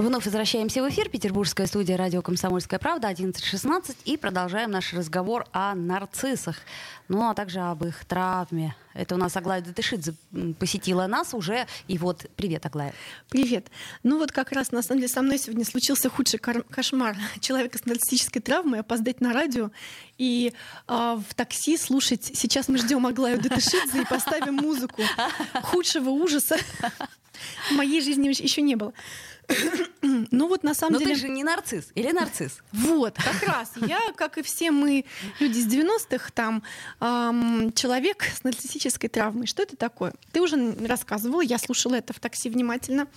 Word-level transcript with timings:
Вновь 0.00 0.24
возвращаемся 0.24 0.82
в 0.82 0.88
эфир. 0.88 1.10
Петербургская 1.10 1.66
студия 1.66 1.98
радио 1.98 2.22
«Комсомольская 2.22 2.78
правда» 2.78 3.10
11.16 3.10 3.98
и 4.06 4.16
продолжаем 4.16 4.70
наш 4.70 4.94
разговор 4.94 5.44
о 5.52 5.74
нарциссах, 5.74 6.56
ну 7.08 7.28
а 7.28 7.34
также 7.34 7.60
об 7.60 7.84
их 7.84 8.06
травме. 8.06 8.74
Это 8.94 9.16
у 9.16 9.18
нас 9.18 9.36
Аглая 9.36 9.60
Датышидзе 9.60 10.14
посетила 10.58 11.06
нас 11.06 11.34
уже. 11.34 11.66
И 11.86 11.98
вот, 11.98 12.24
привет, 12.34 12.64
Аглая. 12.64 12.94
Привет. 13.28 13.66
Ну 14.02 14.16
вот 14.16 14.32
как 14.32 14.52
раз, 14.52 14.72
на 14.72 14.80
самом 14.80 15.00
деле, 15.02 15.12
со 15.12 15.20
мной 15.20 15.36
сегодня 15.36 15.66
случился 15.66 16.08
худший 16.08 16.38
кошмар 16.38 17.14
человека 17.40 17.76
с 17.76 17.84
нарциссической 17.84 18.40
травмой, 18.40 18.80
опоздать 18.80 19.20
на 19.20 19.34
радио 19.34 19.70
и 20.16 20.54
э, 20.88 20.92
в 21.28 21.34
такси 21.34 21.76
слушать. 21.76 22.24
Сейчас 22.24 22.68
мы 22.68 22.78
ждем 22.78 23.06
Аглаю 23.06 23.38
Датышидзе 23.38 24.00
и 24.00 24.06
поставим 24.06 24.54
музыку 24.54 25.02
худшего 25.62 26.08
ужаса. 26.08 26.56
В 27.68 27.72
моей 27.72 28.00
жизни 28.00 28.28
еще 28.28 28.62
не 28.62 28.76
было. 28.76 28.94
Ну 30.30 30.48
вот 30.48 30.62
на 30.62 30.74
самом 30.74 30.94
Но 30.94 30.98
деле... 30.98 31.14
ты 31.14 31.20
же 31.20 31.28
не 31.28 31.44
нарцисс 31.44 31.90
или 31.94 32.10
нарцисс? 32.10 32.60
Вот, 32.72 33.16
как 33.16 33.42
раз. 33.42 33.72
Я, 33.86 34.00
как 34.16 34.38
и 34.38 34.42
все 34.42 34.70
мы, 34.70 35.04
люди 35.38 35.58
из 35.58 35.66
90-х, 35.66 36.30
там, 36.34 36.62
эм, 37.00 37.72
человек 37.74 38.24
с 38.24 38.44
нарциссической 38.44 39.08
травмой. 39.08 39.46
Что 39.46 39.62
это 39.62 39.76
такое? 39.76 40.14
Ты 40.32 40.40
уже 40.40 40.74
рассказывала, 40.86 41.40
я 41.42 41.58
слушала 41.58 41.96
это 41.96 42.12
в 42.12 42.20
такси 42.20 42.48
внимательно. 42.48 43.08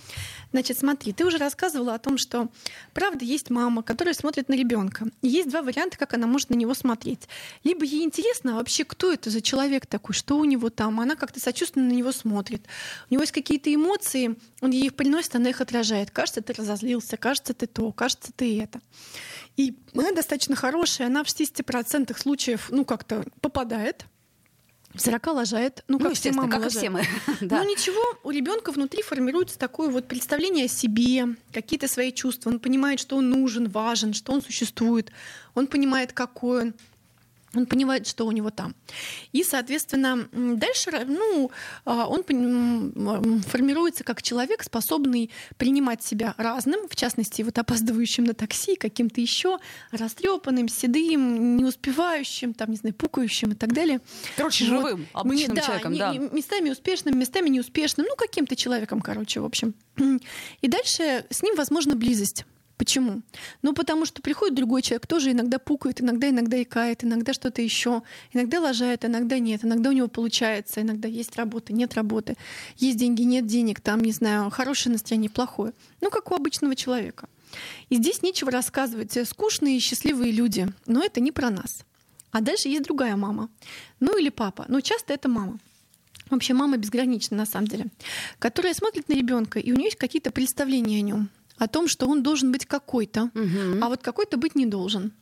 Значит, 0.52 0.78
смотри, 0.78 1.12
ты 1.12 1.24
уже 1.24 1.38
рассказывала 1.38 1.94
о 1.94 1.98
том, 1.98 2.18
что 2.18 2.48
правда 2.92 3.24
есть 3.24 3.50
мама, 3.50 3.82
которая 3.82 4.14
смотрит 4.14 4.48
на 4.48 4.54
ребенка. 4.54 5.06
есть 5.22 5.48
два 5.48 5.62
варианта, 5.62 5.96
как 5.98 6.14
она 6.14 6.26
может 6.26 6.50
на 6.50 6.54
него 6.54 6.74
смотреть. 6.74 7.28
Либо 7.64 7.84
ей 7.84 8.04
интересно 8.04 8.54
а 8.54 8.56
вообще, 8.56 8.84
кто 8.84 9.12
это 9.12 9.30
за 9.30 9.40
человек 9.40 9.86
такой, 9.86 10.14
что 10.14 10.38
у 10.38 10.44
него 10.44 10.70
там. 10.70 11.00
Она 11.00 11.16
как-то 11.16 11.40
сочувственно 11.40 11.86
на 11.86 11.92
него 11.92 12.12
смотрит. 12.12 12.66
У 13.10 13.14
него 13.14 13.22
есть 13.22 13.32
какие-то 13.32 13.74
эмоции, 13.74 14.36
он 14.60 14.70
ей 14.70 14.86
их 14.86 14.94
приносит, 14.94 15.34
она 15.34 15.50
их 15.50 15.60
отражает 15.60 16.10
кажется, 16.24 16.40
ты 16.40 16.54
разозлился, 16.54 17.16
кажется, 17.18 17.52
ты 17.52 17.66
то, 17.66 17.92
кажется, 17.92 18.32
ты 18.34 18.58
это. 18.60 18.80
И 19.56 19.76
она 19.94 20.12
достаточно 20.12 20.56
хорошая, 20.56 21.08
она 21.08 21.22
в 21.22 21.26
60% 21.26 22.18
случаев, 22.18 22.68
ну, 22.70 22.86
как-то 22.86 23.24
попадает, 23.42 24.06
в 24.94 25.00
40 25.00 25.26
лажает, 25.26 25.84
ну, 25.86 25.98
как 25.98 26.08
ну, 26.08 26.14
все 26.14 26.32
мамы 26.32 26.50
как 26.50 26.62
лажают. 26.62 26.78
все 26.78 26.88
мы. 26.88 27.04
да. 27.46 27.62
Ну 27.62 27.68
ничего, 27.68 28.00
у 28.22 28.30
ребенка 28.30 28.72
внутри 28.72 29.02
формируется 29.02 29.58
такое 29.58 29.90
вот 29.90 30.08
представление 30.08 30.64
о 30.64 30.68
себе, 30.68 31.36
какие-то 31.52 31.88
свои 31.88 32.10
чувства. 32.10 32.50
Он 32.50 32.58
понимает, 32.58 33.00
что 33.00 33.16
он 33.16 33.28
нужен, 33.28 33.68
важен, 33.68 34.14
что 34.14 34.32
он 34.32 34.40
существует. 34.40 35.10
Он 35.54 35.66
понимает, 35.66 36.12
какой 36.12 36.62
он 36.62 36.74
он 37.56 37.66
понимает, 37.66 38.06
что 38.06 38.26
у 38.26 38.32
него 38.32 38.50
там. 38.50 38.74
И, 39.32 39.42
соответственно, 39.42 40.28
дальше 40.32 40.90
ну, 41.06 41.50
а, 41.84 42.06
он 42.06 42.22
формируется 43.42 44.04
как 44.04 44.22
человек, 44.22 44.62
способный 44.62 45.30
принимать 45.56 46.02
себя 46.02 46.34
разным, 46.38 46.88
в 46.88 46.96
частности, 46.96 47.42
вот 47.42 47.58
опаздывающим 47.58 48.24
на 48.24 48.34
такси, 48.34 48.76
каким-то 48.76 49.20
еще 49.20 49.58
растрепанным, 49.90 50.68
седым, 50.68 51.56
не 51.56 51.64
успевающим, 51.64 52.54
там, 52.54 52.70
не 52.70 52.76
знаю, 52.76 52.94
пукающим 52.94 53.52
и 53.52 53.54
так 53.54 53.72
далее. 53.72 54.00
Короче, 54.36 54.64
вот. 54.64 54.70
живым, 54.70 55.06
обычным 55.12 55.56
да, 55.56 55.62
человеком, 55.62 55.96
да. 55.96 56.12
Местами 56.14 56.70
успешным, 56.70 57.18
местами 57.18 57.48
неуспешным, 57.48 58.06
ну, 58.08 58.16
каким-то 58.16 58.56
человеком, 58.56 59.00
короче, 59.00 59.40
в 59.40 59.44
общем. 59.44 59.74
И 60.60 60.68
дальше 60.68 61.24
с 61.30 61.42
ним 61.42 61.54
возможна 61.56 61.94
близость. 61.94 62.44
Почему? 62.76 63.22
Ну, 63.62 63.72
потому 63.72 64.04
что 64.04 64.20
приходит 64.20 64.56
другой 64.56 64.82
человек, 64.82 65.06
тоже 65.06 65.30
иногда 65.30 65.58
пукает, 65.58 66.00
иногда, 66.00 66.28
иногда 66.28 66.60
икает, 66.60 67.04
иногда 67.04 67.32
что-то 67.32 67.62
еще, 67.62 68.02
иногда 68.32 68.60
лажает, 68.60 69.04
иногда 69.04 69.38
нет, 69.38 69.64
иногда 69.64 69.90
у 69.90 69.92
него 69.92 70.08
получается, 70.08 70.82
иногда 70.82 71.06
есть 71.06 71.36
работа, 71.36 71.72
нет 71.72 71.94
работы, 71.94 72.36
есть 72.76 72.98
деньги, 72.98 73.22
нет 73.22 73.46
денег, 73.46 73.80
там, 73.80 74.00
не 74.00 74.10
знаю, 74.10 74.50
хорошее 74.50 74.92
настроение, 74.92 75.30
плохое. 75.30 75.72
Ну, 76.00 76.10
как 76.10 76.32
у 76.32 76.34
обычного 76.34 76.74
человека. 76.74 77.28
И 77.90 77.96
здесь 77.96 78.22
нечего 78.22 78.50
рассказывать. 78.50 79.16
Скучные 79.28 79.76
и 79.76 79.80
счастливые 79.80 80.32
люди, 80.32 80.66
но 80.86 81.04
это 81.04 81.20
не 81.20 81.30
про 81.30 81.50
нас. 81.50 81.84
А 82.32 82.40
дальше 82.40 82.68
есть 82.68 82.82
другая 82.82 83.14
мама. 83.16 83.48
Ну 84.00 84.18
или 84.18 84.30
папа. 84.30 84.64
Но 84.66 84.80
часто 84.80 85.12
это 85.12 85.28
мама. 85.28 85.60
Вообще 86.30 86.54
мама 86.54 86.78
безгранична 86.78 87.36
на 87.36 87.46
самом 87.46 87.68
деле, 87.68 87.86
которая 88.40 88.74
смотрит 88.74 89.08
на 89.08 89.12
ребенка, 89.12 89.60
и 89.60 89.70
у 89.70 89.76
нее 89.76 89.84
есть 89.84 89.98
какие-то 89.98 90.32
представления 90.32 90.98
о 90.98 91.02
нем 91.02 91.28
о 91.58 91.68
том, 91.68 91.88
что 91.88 92.06
он 92.06 92.22
должен 92.22 92.52
быть 92.52 92.66
какой-то, 92.66 93.30
угу. 93.34 93.80
а 93.80 93.88
вот 93.88 94.02
какой-то 94.02 94.36
быть 94.36 94.54
не 94.54 94.66
должен. 94.66 95.12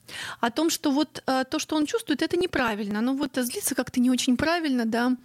О 0.40 0.50
том, 0.50 0.70
что 0.70 0.90
вот 0.90 1.22
э, 1.26 1.44
то, 1.50 1.58
что 1.58 1.76
он 1.76 1.86
чувствует, 1.86 2.22
это 2.22 2.36
неправильно. 2.36 3.00
Ну 3.00 3.16
вот 3.16 3.36
злиться 3.36 3.74
как-то 3.74 4.00
не 4.00 4.10
очень 4.10 4.36
правильно, 4.36 4.84
да. 4.86 5.16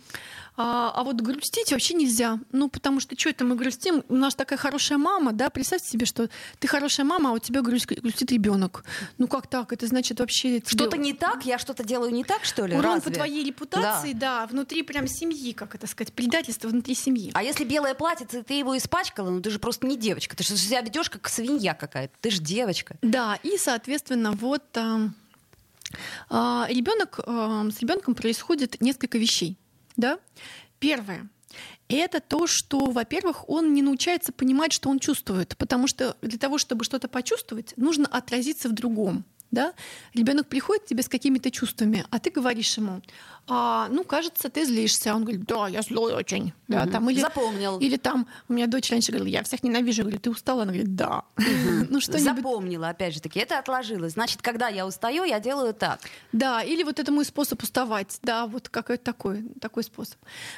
А, 0.59 0.91
а 0.95 1.03
вот 1.03 1.21
грустить 1.21 1.71
вообще 1.71 1.93
нельзя. 1.93 2.39
Ну, 2.51 2.67
потому 2.67 2.99
что 2.99 3.17
что 3.17 3.29
это 3.29 3.45
мы 3.45 3.55
грустим? 3.55 4.03
У 4.09 4.15
нас 4.15 4.33
такая 4.33 4.57
хорошая 4.57 4.97
мама, 4.97 5.31
да, 5.31 5.51
представьте 5.51 5.87
себе, 5.87 6.07
что 6.07 6.29
ты 6.57 6.67
хорошая 6.67 7.05
мама, 7.05 7.29
а 7.29 7.33
у 7.33 7.37
тебя 7.37 7.61
грустит, 7.61 8.01
грустит 8.01 8.31
ребенок. 8.31 8.83
Ну 9.19 9.27
как 9.27 9.45
так? 9.45 9.71
Это 9.71 9.85
значит 9.85 10.19
вообще... 10.19 10.59
Что-то 10.65 10.97
не 10.97 11.13
так? 11.13 11.45
Я 11.45 11.59
что-то 11.59 11.83
делаю 11.83 12.11
не 12.11 12.23
так, 12.23 12.43
что 12.43 12.65
ли? 12.65 12.75
Урон 12.75 12.95
Разве? 12.95 13.11
по 13.11 13.15
твоей 13.15 13.45
репутации, 13.45 14.13
да. 14.13 14.39
да, 14.39 14.47
внутри 14.47 14.81
прям 14.81 15.07
семьи, 15.07 15.51
как 15.51 15.75
это 15.75 15.85
сказать, 15.85 16.11
предательство 16.11 16.69
внутри 16.69 16.95
семьи. 16.95 17.29
А 17.35 17.43
если 17.43 17.63
белое 17.63 17.93
платьице, 17.93 18.41
ты 18.41 18.55
его 18.55 18.75
испачкала, 18.75 19.29
ну 19.29 19.41
ты 19.41 19.51
же 19.51 19.59
просто 19.59 19.85
не 19.85 19.95
девочка, 19.95 20.35
ты 20.35 20.43
же 20.43 20.57
себя 20.57 20.81
ведешь 20.81 21.11
как 21.11 21.29
свинья 21.29 21.75
какая-то, 21.75 22.15
ты 22.19 22.31
же 22.31 22.41
девочка. 22.41 22.97
Да, 23.03 23.37
и, 23.43 23.57
соответственно, 23.59 24.31
вот... 24.31 24.63
Э, 24.73 25.09
э, 26.31 26.65
ребенок, 26.69 27.19
э, 27.19 27.69
с 27.71 27.79
ребенком 27.79 28.15
происходит 28.15 28.81
несколько 28.81 29.19
вещей 29.19 29.55
да? 29.97 30.19
Первое. 30.79 31.27
Это 31.89 32.19
то, 32.19 32.47
что, 32.47 32.91
во-первых, 32.91 33.49
он 33.49 33.73
не 33.73 33.81
научается 33.81 34.31
понимать, 34.31 34.73
что 34.73 34.89
он 34.89 34.99
чувствует, 34.99 35.55
потому 35.57 35.87
что 35.87 36.17
для 36.21 36.37
того, 36.37 36.57
чтобы 36.57 36.83
что-то 36.83 37.07
почувствовать, 37.07 37.73
нужно 37.77 38.05
отразиться 38.07 38.69
в 38.69 38.73
другом. 38.73 39.25
Да? 39.51 39.73
Ребенок 40.13 40.47
приходит 40.47 40.83
к 40.83 40.87
тебе 40.87 41.03
с 41.03 41.07
какими-то 41.07 41.51
чувствами, 41.51 42.05
а 42.09 42.19
ты 42.19 42.29
говоришь 42.29 42.77
ему, 42.77 43.01
а, 43.49 43.87
ну, 43.89 44.03
кажется, 44.03 44.49
ты 44.49 44.65
злишься. 44.65 45.15
Он 45.15 45.21
говорит, 45.21 45.45
да, 45.45 45.69
я 45.69 45.81
злой 45.81 46.13
очень. 46.13 46.51
Да, 46.67 46.83
угу. 46.83 46.91
там, 46.91 47.09
или, 47.09 47.21
Запомнил. 47.21 47.79
Или 47.79 47.95
там, 47.95 48.27
у 48.49 48.53
меня 48.53 48.67
дочь 48.67 48.91
раньше 48.91 49.11
говорила, 49.11 49.27
я 49.27 49.43
всех 49.43 49.63
ненавижу. 49.63 50.01
Я 50.01 50.03
говорю, 50.03 50.19
ты 50.19 50.29
устала? 50.29 50.63
Она 50.63 50.73
говорит, 50.73 50.95
да. 50.95 51.23
Угу. 51.37 51.87
ну, 51.89 52.01
что 52.01 52.17
Запомнила, 52.17 52.89
опять 52.89 53.13
же 53.13 53.21
таки, 53.21 53.39
это 53.39 53.57
отложилось. 53.57 54.13
Значит, 54.13 54.41
когда 54.41 54.67
я 54.67 54.85
устаю, 54.85 55.23
я 55.23 55.39
делаю 55.39 55.73
так. 55.73 56.01
Да, 56.33 56.61
или 56.61 56.83
вот 56.83 56.99
это 56.99 57.11
мой 57.13 57.23
способ 57.23 57.63
уставать. 57.63 58.19
Да, 58.21 58.47
вот 58.47 58.67
какой-то 58.67 59.03
такой, 59.03 59.43
такой 59.61 59.83
способ. 59.83 60.17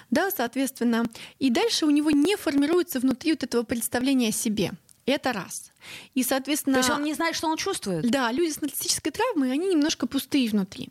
Да, 0.10 0.32
соответственно. 0.32 1.06
И 1.38 1.52
дальше 1.52 1.86
у 1.86 1.92
него 1.92 2.10
не 2.10 2.36
формируется 2.38 3.00
внутри 3.00 3.34
вот 3.34 3.44
этого 3.44 3.62
представления 3.62 4.30
о 4.30 4.32
себе. 4.32 4.72
Это 5.06 5.34
раз. 5.34 5.72
И, 6.14 6.24
соответственно... 6.24 6.76
То 6.76 6.80
есть 6.80 6.90
он 6.90 7.04
не 7.04 7.14
знает, 7.14 7.36
что 7.36 7.48
он 7.48 7.58
чувствует? 7.58 8.10
Да, 8.10 8.32
люди 8.32 8.52
с 8.52 8.62
нарциссической 8.62 9.12
травмой, 9.12 9.52
они 9.52 9.68
немножко 9.70 10.08
пустые 10.08 10.50
внутри. 10.50 10.90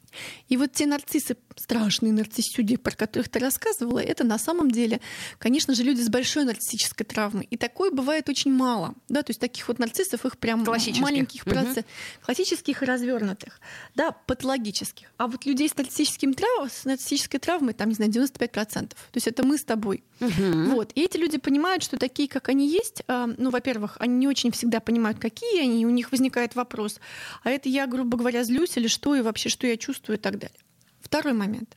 И 0.48 0.56
вот 0.56 0.72
те 0.72 0.86
нарциссы, 0.86 1.36
страшные 1.56 2.12
нарциссюди, 2.12 2.76
про 2.76 2.92
которых 2.92 3.28
ты 3.28 3.38
рассказывала, 3.38 3.98
это 3.98 4.24
на 4.24 4.38
самом 4.38 4.70
деле, 4.70 5.00
конечно 5.38 5.74
же, 5.74 5.82
люди 5.82 6.00
с 6.00 6.08
большой 6.08 6.44
нарциссической 6.44 7.04
травмой. 7.06 7.46
И 7.50 7.56
такое 7.56 7.90
бывает 7.90 8.28
очень 8.28 8.52
мало. 8.52 8.94
Да, 9.08 9.22
то 9.22 9.30
есть 9.30 9.40
таких 9.40 9.68
вот 9.68 9.78
нарциссов, 9.78 10.24
их 10.24 10.38
прям 10.38 10.64
маленьких 10.64 11.42
угу. 11.42 11.50
процентов. 11.50 11.84
Классических 12.24 12.82
и 12.82 12.84
развернутых. 12.84 13.60
Да, 13.94 14.12
патологических. 14.12 15.12
А 15.16 15.26
вот 15.26 15.46
людей 15.46 15.68
с, 15.68 15.76
нарциссическим 15.76 16.34
трав... 16.34 16.72
с 16.72 16.84
нарциссической 16.84 17.40
травмой, 17.40 17.74
там, 17.74 17.88
не 17.88 17.94
знаю, 17.94 18.10
95%. 18.10 18.88
То 18.88 18.96
есть 19.14 19.26
это 19.26 19.44
мы 19.46 19.58
с 19.58 19.64
тобой. 19.64 20.04
Угу. 20.20 20.74
Вот. 20.74 20.92
И 20.94 21.02
эти 21.02 21.16
люди 21.16 21.38
понимают, 21.38 21.82
что 21.82 21.96
такие, 21.96 22.28
как 22.28 22.48
они 22.48 22.68
есть, 22.68 23.02
а, 23.06 23.26
ну, 23.26 23.50
во-первых, 23.50 23.96
они 24.00 24.16
не 24.16 24.28
очень 24.28 24.50
всегда 24.50 24.77
всегда 24.78 24.80
понимают, 24.80 25.18
какие 25.18 25.62
они, 25.62 25.82
и 25.82 25.86
у 25.86 25.90
них 25.90 26.12
возникает 26.12 26.54
вопрос, 26.54 27.00
а 27.44 27.50
это 27.50 27.68
я, 27.68 27.86
грубо 27.86 28.16
говоря, 28.16 28.44
злюсь 28.44 28.76
или 28.76 28.88
что, 28.88 29.14
и 29.14 29.22
вообще, 29.22 29.48
что 29.48 29.66
я 29.66 29.76
чувствую 29.76 30.18
и 30.18 30.20
так 30.20 30.38
далее. 30.38 30.58
Второй 31.00 31.32
момент. 31.32 31.76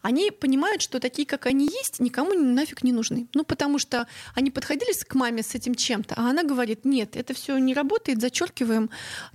Они 0.00 0.30
понимают, 0.30 0.80
что 0.80 1.00
такие, 1.00 1.26
как 1.26 1.46
они 1.46 1.66
есть, 1.66 2.00
никому 2.00 2.34
нафиг 2.34 2.84
не 2.84 2.92
нужны. 2.92 3.26
Ну, 3.34 3.44
потому 3.44 3.78
что 3.78 4.06
они 4.34 4.50
подходили 4.50 4.92
к 4.92 5.14
маме 5.14 5.42
с 5.42 5.54
этим 5.54 5.74
чем-то, 5.74 6.14
а 6.16 6.30
она 6.30 6.42
говорит, 6.44 6.84
нет, 6.84 7.16
это 7.16 7.34
все 7.34 7.58
не 7.58 7.74
работает, 7.74 8.20
зачеркиваем, 8.20 8.88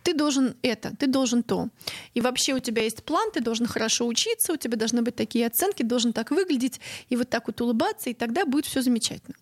ты 0.04 0.14
должен 0.14 0.56
это, 0.64 0.96
ты 0.98 1.08
должен 1.08 1.44
то. 1.44 1.70
И 2.16 2.22
вообще 2.22 2.54
у 2.54 2.60
тебя 2.60 2.84
есть 2.84 3.04
план, 3.04 3.30
ты 3.32 3.42
должен 3.42 3.68
хорошо 3.68 4.08
учиться, 4.08 4.54
у 4.54 4.58
тебя 4.58 4.78
должны 4.78 5.02
быть 5.02 5.16
такие 5.16 5.48
оценки, 5.48 5.84
должен 5.84 6.14
так 6.14 6.32
выглядеть, 6.32 6.80
и 7.10 7.16
вот 7.16 7.30
так 7.30 7.48
вот 7.48 7.62
улыбаться, 7.62 8.10
и 8.10 8.14
тогда 8.14 8.46
будет 8.46 8.66
все 8.66 8.82
замечательно. 8.82 9.36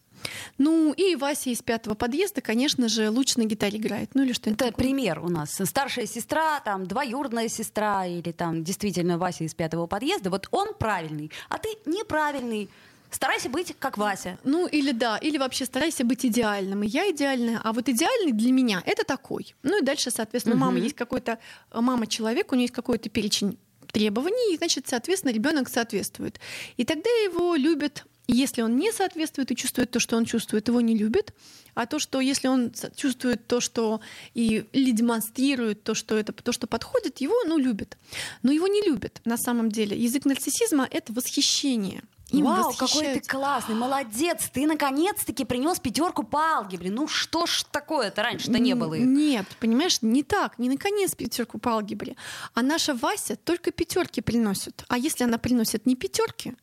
Ну 0.57 0.93
и 0.93 1.15
Вася 1.15 1.49
из 1.49 1.61
пятого 1.61 1.95
подъезда, 1.95 2.41
конечно 2.41 2.89
же, 2.89 3.09
лучше 3.09 3.39
на 3.39 3.45
гитаре 3.45 3.77
играет. 3.77 4.11
Ну 4.13 4.23
или 4.23 4.33
что-нибудь 4.33 4.61
Это 4.61 4.71
такое. 4.71 4.85
пример 4.85 5.19
у 5.19 5.29
нас. 5.29 5.59
Старшая 5.63 6.05
сестра, 6.05 6.59
там, 6.61 6.85
двоюродная 6.85 7.47
сестра 7.47 8.05
или 8.05 8.31
там 8.31 8.63
действительно 8.63 9.17
Вася 9.17 9.43
из 9.43 9.53
пятого 9.53 9.87
подъезда. 9.87 10.29
Вот 10.29 10.47
он 10.51 10.73
правильный, 10.73 11.31
а 11.49 11.57
ты 11.57 11.69
неправильный 11.85 12.69
Старайся 13.13 13.47
быть 13.47 13.75
как 13.77 13.99
Вася. 13.99 14.39
Ну 14.43 14.65
или 14.65 14.91
да, 14.91 15.17
или 15.17 15.37
вообще 15.37 15.65
старайся 15.65 16.03
быть 16.03 16.25
идеальным. 16.25 16.81
И 16.81 16.87
я 16.87 17.11
идеальная, 17.11 17.61
а 17.63 17.71
вот 17.71 17.87
идеальный 17.87 18.31
для 18.31 18.51
меня 18.51 18.81
это 18.87 19.03
такой. 19.03 19.53
Ну 19.61 19.79
и 19.79 19.85
дальше, 19.85 20.09
соответственно, 20.09 20.55
у 20.55 20.59
мамы 20.59 20.79
есть 20.79 20.95
какой-то, 20.95 21.37
мама 21.71 22.07
человек, 22.07 22.51
у 22.51 22.55
нее 22.55 22.63
есть 22.63 22.73
какой-то 22.73 23.09
перечень 23.09 23.59
требований, 23.91 24.55
и, 24.55 24.57
значит, 24.57 24.87
соответственно, 24.87 25.31
ребенок 25.31 25.69
соответствует. 25.69 26.39
И 26.77 26.85
тогда 26.85 27.09
его 27.23 27.53
любят 27.53 28.03
если 28.27 28.61
он 28.61 28.77
не 28.77 28.91
соответствует 28.91 29.51
и 29.51 29.55
чувствует 29.55 29.91
то, 29.91 29.99
что 29.99 30.15
он 30.15 30.25
чувствует, 30.25 30.67
его 30.67 30.81
не 30.81 30.97
любят. 30.97 31.33
А 31.75 31.85
то, 31.85 31.99
что 31.99 32.21
если 32.21 32.47
он 32.47 32.71
чувствует 32.95 33.47
то, 33.47 33.59
что 33.59 33.99
и, 34.33 34.65
или 34.71 34.91
демонстрирует 34.91 35.83
то, 35.83 35.93
что 35.95 36.17
это 36.17 36.31
то, 36.31 36.51
что 36.51 36.67
подходит, 36.67 37.19
его 37.21 37.35
ну, 37.45 37.57
любят. 37.57 37.97
Но 38.43 38.51
его 38.51 38.67
не 38.67 38.81
любят 38.81 39.21
на 39.25 39.37
самом 39.37 39.69
деле. 39.69 39.97
Язык 39.97 40.25
нарциссизма— 40.25 40.87
это 40.91 41.11
восхищение— 41.13 42.03
им 42.33 42.45
Вау, 42.45 42.73
какой 42.73 43.13
ты 43.13 43.21
классный, 43.21 43.75
молодец, 43.75 44.49
ты 44.51 44.65
наконец-таки 44.65 45.45
принес 45.45 45.79
пятерку 45.79 46.23
по 46.23 46.39
алгебре. 46.39 46.89
Ну 46.89 47.07
что 47.07 47.45
ж 47.45 47.63
такое-то 47.71 48.23
раньше-то 48.23 48.57
не 48.59 48.73
было? 48.73 48.95
Нет, 48.95 49.45
понимаешь, 49.59 50.01
не 50.01 50.23
так, 50.23 50.57
не 50.57 50.67
наконец 50.67 51.13
пятерку 51.13 51.59
по 51.59 51.73
алгебре. 51.73 52.15
А 52.55 52.63
наша 52.63 52.95
Вася 52.95 53.35
только 53.35 53.71
пятерки 53.71 54.21
приносит. 54.21 54.83
А 54.87 54.97
если 54.97 55.23
она 55.23 55.37
приносит 55.37 55.85
не 55.85 55.95
пятерки, 55.95 56.55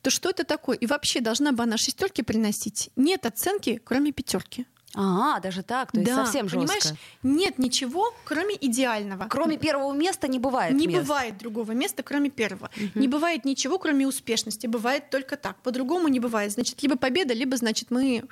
то 0.00 0.10
что 0.10 0.30
это 0.30 0.44
такое? 0.44 0.78
И 0.78 0.86
вообще 0.86 1.20
должна 1.20 1.52
бы 1.52 1.62
она 1.62 1.76
шестерки 1.76 2.22
приносить. 2.22 2.90
Нет 2.96 3.26
оценки, 3.26 3.80
кроме 3.84 4.12
пятерки. 4.12 4.66
А, 4.94 5.38
даже 5.40 5.62
так, 5.62 5.92
то 5.92 6.00
есть 6.00 6.10
да, 6.10 6.24
совсем 6.24 6.48
жестко. 6.48 6.60
Понимаешь, 6.60 6.98
нет 7.22 7.58
ничего, 7.58 8.14
кроме 8.24 8.56
идеального. 8.58 9.26
Кроме 9.28 9.58
первого 9.58 9.92
места 9.92 10.28
не 10.28 10.38
бывает. 10.38 10.74
Не 10.74 10.86
мест. 10.86 11.00
бывает 11.00 11.36
другого 11.38 11.72
места, 11.72 12.02
кроме 12.02 12.30
первого. 12.30 12.70
Угу. 12.74 12.98
Не 12.98 13.08
бывает 13.08 13.44
ничего, 13.44 13.78
кроме 13.78 14.06
успешности. 14.06 14.66
Бывает 14.66 15.10
только 15.10 15.36
так. 15.36 15.56
По-другому 15.62 16.08
не 16.08 16.20
бывает. 16.20 16.52
Значит, 16.52 16.82
либо 16.82 16.96
победа, 16.96 17.34
либо 17.34 17.56
значит 17.56 17.90
мы 17.90 18.24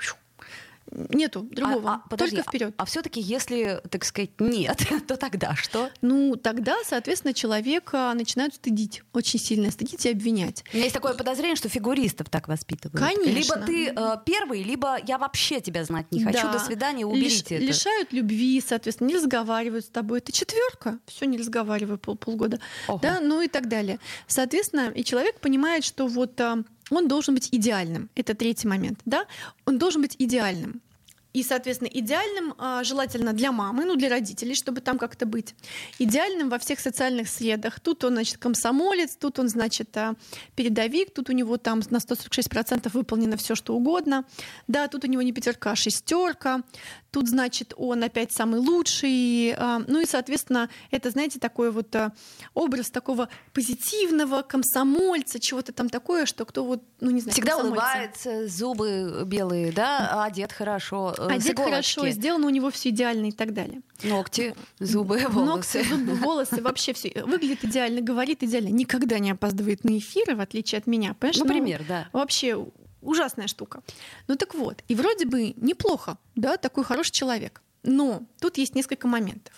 Нету 0.93 1.43
другого. 1.51 1.91
А, 1.91 1.95
а, 2.05 2.09
подожди, 2.09 2.37
Только 2.37 2.49
вперед. 2.49 2.75
А, 2.79 2.83
а 2.83 2.87
все-таки, 2.87 3.21
если, 3.21 3.81
так 3.91 4.05
сказать, 4.05 4.31
нет, 4.39 4.87
то 5.07 5.17
тогда 5.17 5.55
что? 5.57 5.91
Ну, 6.01 6.37
тогда, 6.37 6.77
соответственно, 6.85 7.35
человека 7.35 8.13
начинают 8.15 8.55
стыдить, 8.55 9.03
очень 9.13 9.41
сильно 9.41 9.71
стыдить 9.71 10.07
и 10.07 10.11
обвинять. 10.11 10.65
У 10.73 10.77
меня 10.77 10.85
есть 10.85 10.95
такое 10.95 11.15
подозрение, 11.15 11.57
что 11.57 11.69
фигуристов 11.69 12.31
так 12.31 12.49
воспитывают. 12.49 13.01
Конечно. 13.01 13.31
Либо 13.31 13.67
ты 13.67 13.89
э, 13.89 14.17
первый, 14.25 14.63
либо 14.63 14.99
я 15.07 15.19
вообще 15.19 15.61
тебя 15.61 15.85
знать 15.85 16.07
не 16.13 16.23
хочу. 16.23 16.43
Да. 16.43 16.53
До 16.53 16.59
свидания, 16.61 17.05
уберите 17.05 17.59
Лиш, 17.59 17.63
это. 17.63 17.65
Лишают 17.67 18.13
любви, 18.13 18.63
соответственно, 18.67 19.09
не 19.09 19.17
разговаривают 19.17 19.85
с 19.85 19.89
тобой. 19.89 20.21
Ты 20.21 20.33
четверка, 20.33 20.99
все 21.07 21.27
не 21.27 21.37
разговариваю 21.37 21.99
пол, 21.99 22.17
полгода. 22.17 22.61
Ого. 22.87 23.01
Да, 23.03 23.21
ну 23.21 23.41
и 23.43 23.49
так 23.49 23.69
далее. 23.69 23.99
Соответственно, 24.27 24.93
и 24.95 25.05
человек 25.05 25.41
понимает, 25.41 25.85
что 25.85 26.07
вот 26.07 26.41
а, 26.41 26.59
он 26.91 27.09
должен 27.09 27.35
быть 27.35 27.49
идеальным. 27.53 28.11
Это 28.15 28.35
третий 28.35 28.69
момент, 28.69 29.01
да? 29.05 29.27
Он 29.65 29.79
должен 29.79 30.03
быть 30.03 30.17
идеальным. 30.19 30.83
И, 31.37 31.43
соответственно, 31.43 31.91
идеальным 31.93 32.55
а, 32.57 32.83
желательно 32.83 33.35
для 33.35 33.53
мамы, 33.53 33.85
ну, 33.85 33.95
для 33.97 34.09
родителей, 34.09 34.55
чтобы 34.55 34.81
там 34.81 34.97
как-то 34.97 35.27
быть. 35.27 35.55
Идеальным 35.99 36.49
во 36.49 36.59
всех 36.59 36.81
социальных 36.81 37.29
средах. 37.29 37.79
Тут 37.79 38.05
он, 38.05 38.15
значит, 38.15 38.39
комсомолец, 38.39 39.17
тут 39.17 39.39
он, 39.39 39.51
значит, 39.51 39.95
а, 39.99 40.15
передовик, 40.55 41.13
тут 41.13 41.29
у 41.29 41.33
него 41.33 41.59
там 41.59 41.83
на 41.91 41.99
146% 41.99 42.91
выполнено 42.95 43.37
все, 43.37 43.55
что 43.55 43.75
угодно. 43.77 44.25
Да, 44.67 44.89
тут 44.89 45.05
у 45.05 45.09
него 45.09 45.21
не 45.21 45.33
пятерка, 45.33 45.73
а 45.73 45.77
шестерка. 45.77 46.63
Тут, 47.11 47.29
значит, 47.29 47.75
он 47.77 48.03
опять 48.03 48.33
самый 48.33 48.59
лучший. 48.59 49.55
А, 49.59 49.83
ну 49.87 50.01
и, 50.01 50.07
соответственно, 50.07 50.71
это, 50.91 51.11
знаете, 51.11 51.39
такой 51.39 51.71
вот 51.71 51.95
образ 52.55 52.91
такого 52.91 53.29
позитивного 53.53 54.41
комсомольца, 54.41 55.39
чего-то 55.39 55.75
там 55.75 55.91
такое, 55.91 56.25
что 56.25 56.47
кто 56.47 56.65
вот, 56.65 56.83
ну, 57.01 57.11
не 57.11 57.21
знаю, 57.21 57.35
Всегда 57.35 57.59
улыбается, 57.59 58.49
зубы 58.49 59.23
белые, 59.27 59.71
да, 59.71 60.25
одет 60.25 60.51
хорошо 60.51 61.15
Одет 61.29 61.59
хорошо, 61.59 62.09
сделано 62.09 62.47
у 62.47 62.51
него 62.51 62.71
все 62.71 62.91
идеально 62.91 63.27
и 63.27 63.33
так 63.33 63.53
далее. 63.53 63.83
Ногти, 64.03 64.55
зубы, 64.79 65.25
волосы. 65.29 65.79
Ногти, 65.79 65.89
зубы, 65.89 66.15
волосы, 66.15 66.63
вообще 66.63 66.93
все. 66.93 67.23
Выглядит 67.25 67.65
идеально, 67.65 68.01
говорит 68.01 68.43
идеально, 68.43 68.69
никогда 68.69 69.19
не 69.19 69.31
опаздывает 69.31 69.85
на 69.85 69.99
эфиры, 69.99 70.37
в 70.37 70.41
отличие 70.41 70.79
от 70.79 70.87
меня. 70.87 71.15
Понимаешь? 71.15 71.39
Например, 71.39 71.81
ну, 71.81 71.87
да. 71.89 72.09
Вообще 72.13 72.67
ужасная 73.03 73.47
штука. 73.47 73.83
Ну 74.29 74.37
так 74.37 74.55
вот, 74.55 74.83
и 74.89 74.95
вроде 74.95 75.27
бы 75.27 75.55
неплохо, 75.57 76.19
да, 76.35 76.57
такой 76.57 76.85
хороший 76.85 77.13
человек. 77.13 77.63
Но 77.83 78.23
тут 78.41 78.59
есть 78.59 78.75
несколько 78.75 79.07
моментов. 79.07 79.55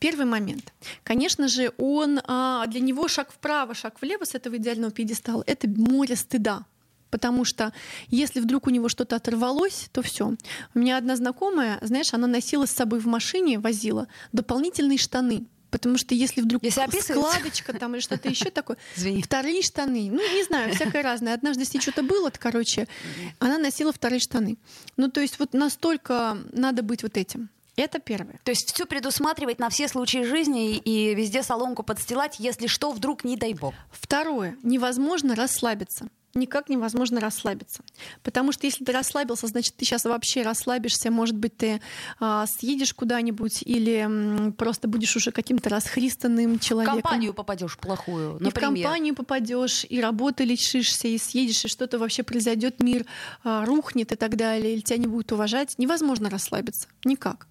Первый 0.00 0.26
момент. 0.26 0.72
Конечно 1.04 1.46
же, 1.46 1.72
он 1.78 2.20
а, 2.24 2.66
для 2.66 2.80
него 2.80 3.06
шаг 3.06 3.30
вправо, 3.32 3.74
шаг 3.74 4.00
влево 4.00 4.24
с 4.24 4.34
этого 4.34 4.56
идеального 4.56 4.90
пьедестала— 4.90 5.44
это 5.46 5.68
море 5.68 6.16
стыда. 6.16 6.64
Потому 7.10 7.44
что 7.44 7.72
если 8.08 8.40
вдруг 8.40 8.66
у 8.66 8.70
него 8.70 8.88
что-то 8.88 9.16
оторвалось, 9.16 9.88
то 9.92 10.02
все. 10.02 10.34
У 10.74 10.78
меня 10.78 10.96
одна 10.96 11.16
знакомая, 11.16 11.78
знаешь, 11.82 12.14
она 12.14 12.26
носила 12.26 12.66
с 12.66 12.70
собой 12.70 13.00
в 13.00 13.06
машине, 13.06 13.58
возила 13.58 14.08
дополнительные 14.32 14.98
штаны. 14.98 15.46
Потому 15.70 15.98
что 15.98 16.14
если 16.14 16.40
вдруг 16.40 16.64
если 16.64 16.84
складочка 17.00 17.72
там 17.72 17.94
или 17.94 18.00
что-то 18.00 18.28
еще 18.28 18.50
такое, 18.50 18.76
Извини. 18.96 19.22
вторые 19.22 19.62
штаны, 19.62 20.10
ну 20.10 20.36
не 20.36 20.42
знаю, 20.44 20.74
всякое 20.74 21.02
разное. 21.02 21.34
Однажды 21.34 21.64
с 21.64 21.72
ней 21.72 21.80
что-то 21.80 22.02
было, 22.02 22.30
короче, 22.36 22.88
она 23.38 23.56
носила 23.58 23.92
вторые 23.92 24.20
штаны. 24.20 24.58
Ну 24.96 25.08
то 25.10 25.20
есть 25.20 25.38
вот 25.38 25.52
настолько 25.52 26.38
надо 26.52 26.82
быть 26.82 27.02
вот 27.02 27.16
этим. 27.16 27.50
Это 27.76 28.00
первое. 28.00 28.40
То 28.44 28.50
есть 28.50 28.74
все 28.74 28.84
предусматривать 28.84 29.58
на 29.58 29.70
все 29.70 29.86
случаи 29.88 30.24
жизни 30.24 30.76
и 30.76 31.14
везде 31.14 31.42
соломку 31.42 31.82
подстилать, 31.82 32.40
если 32.40 32.66
что, 32.66 32.90
вдруг 32.90 33.24
не 33.24 33.36
дай 33.36 33.54
бог. 33.54 33.74
Второе. 33.92 34.56
Невозможно 34.62 35.34
расслабиться 35.36 36.08
никак 36.34 36.68
невозможно 36.68 37.20
расслабиться. 37.20 37.82
Потому 38.22 38.52
что 38.52 38.66
если 38.66 38.84
ты 38.84 38.92
расслабился, 38.92 39.46
значит, 39.46 39.74
ты 39.76 39.84
сейчас 39.84 40.04
вообще 40.04 40.42
расслабишься, 40.42 41.10
может 41.10 41.36
быть, 41.36 41.56
ты 41.56 41.80
а, 42.18 42.46
съедешь 42.46 42.94
куда-нибудь 42.94 43.62
или 43.62 44.52
просто 44.52 44.88
будешь 44.88 45.16
уже 45.16 45.32
каким-то 45.32 45.70
расхристанным 45.70 46.58
человеком. 46.58 46.98
В 46.98 47.02
компанию 47.02 47.34
попадешь 47.34 47.76
плохую, 47.78 48.34
например. 48.34 48.48
И 48.48 48.50
в 48.50 48.60
компанию 48.60 49.14
попадешь, 49.14 49.84
и 49.88 50.00
работы 50.00 50.44
лишишься, 50.44 51.08
и 51.08 51.18
съедешь, 51.18 51.64
и 51.64 51.68
что-то 51.68 51.98
вообще 51.98 52.22
произойдет, 52.22 52.80
мир 52.82 53.06
а, 53.42 53.64
рухнет 53.64 54.12
и 54.12 54.16
так 54.16 54.36
далее, 54.36 54.74
или 54.74 54.80
тебя 54.80 54.98
не 54.98 55.06
будут 55.06 55.32
уважать. 55.32 55.74
Невозможно 55.78 56.30
расслабиться. 56.30 56.88
Никак. 57.04 57.46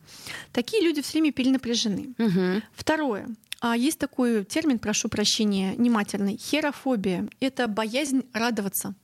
Такие 0.51 0.83
люди 0.83 1.01
все 1.01 1.13
время 1.13 1.31
перенапряжены. 1.31 2.13
Угу. 2.17 2.61
Второе. 2.73 3.27
А 3.61 3.75
есть 3.75 3.99
такой 3.99 4.45
термин, 4.45 4.79
прошу 4.79 5.09
прощения, 5.09 5.75
нематерный, 5.75 6.37
херофобия. 6.37 7.27
Это 7.39 7.67
боязнь 7.67 8.23
радоваться. 8.33 8.95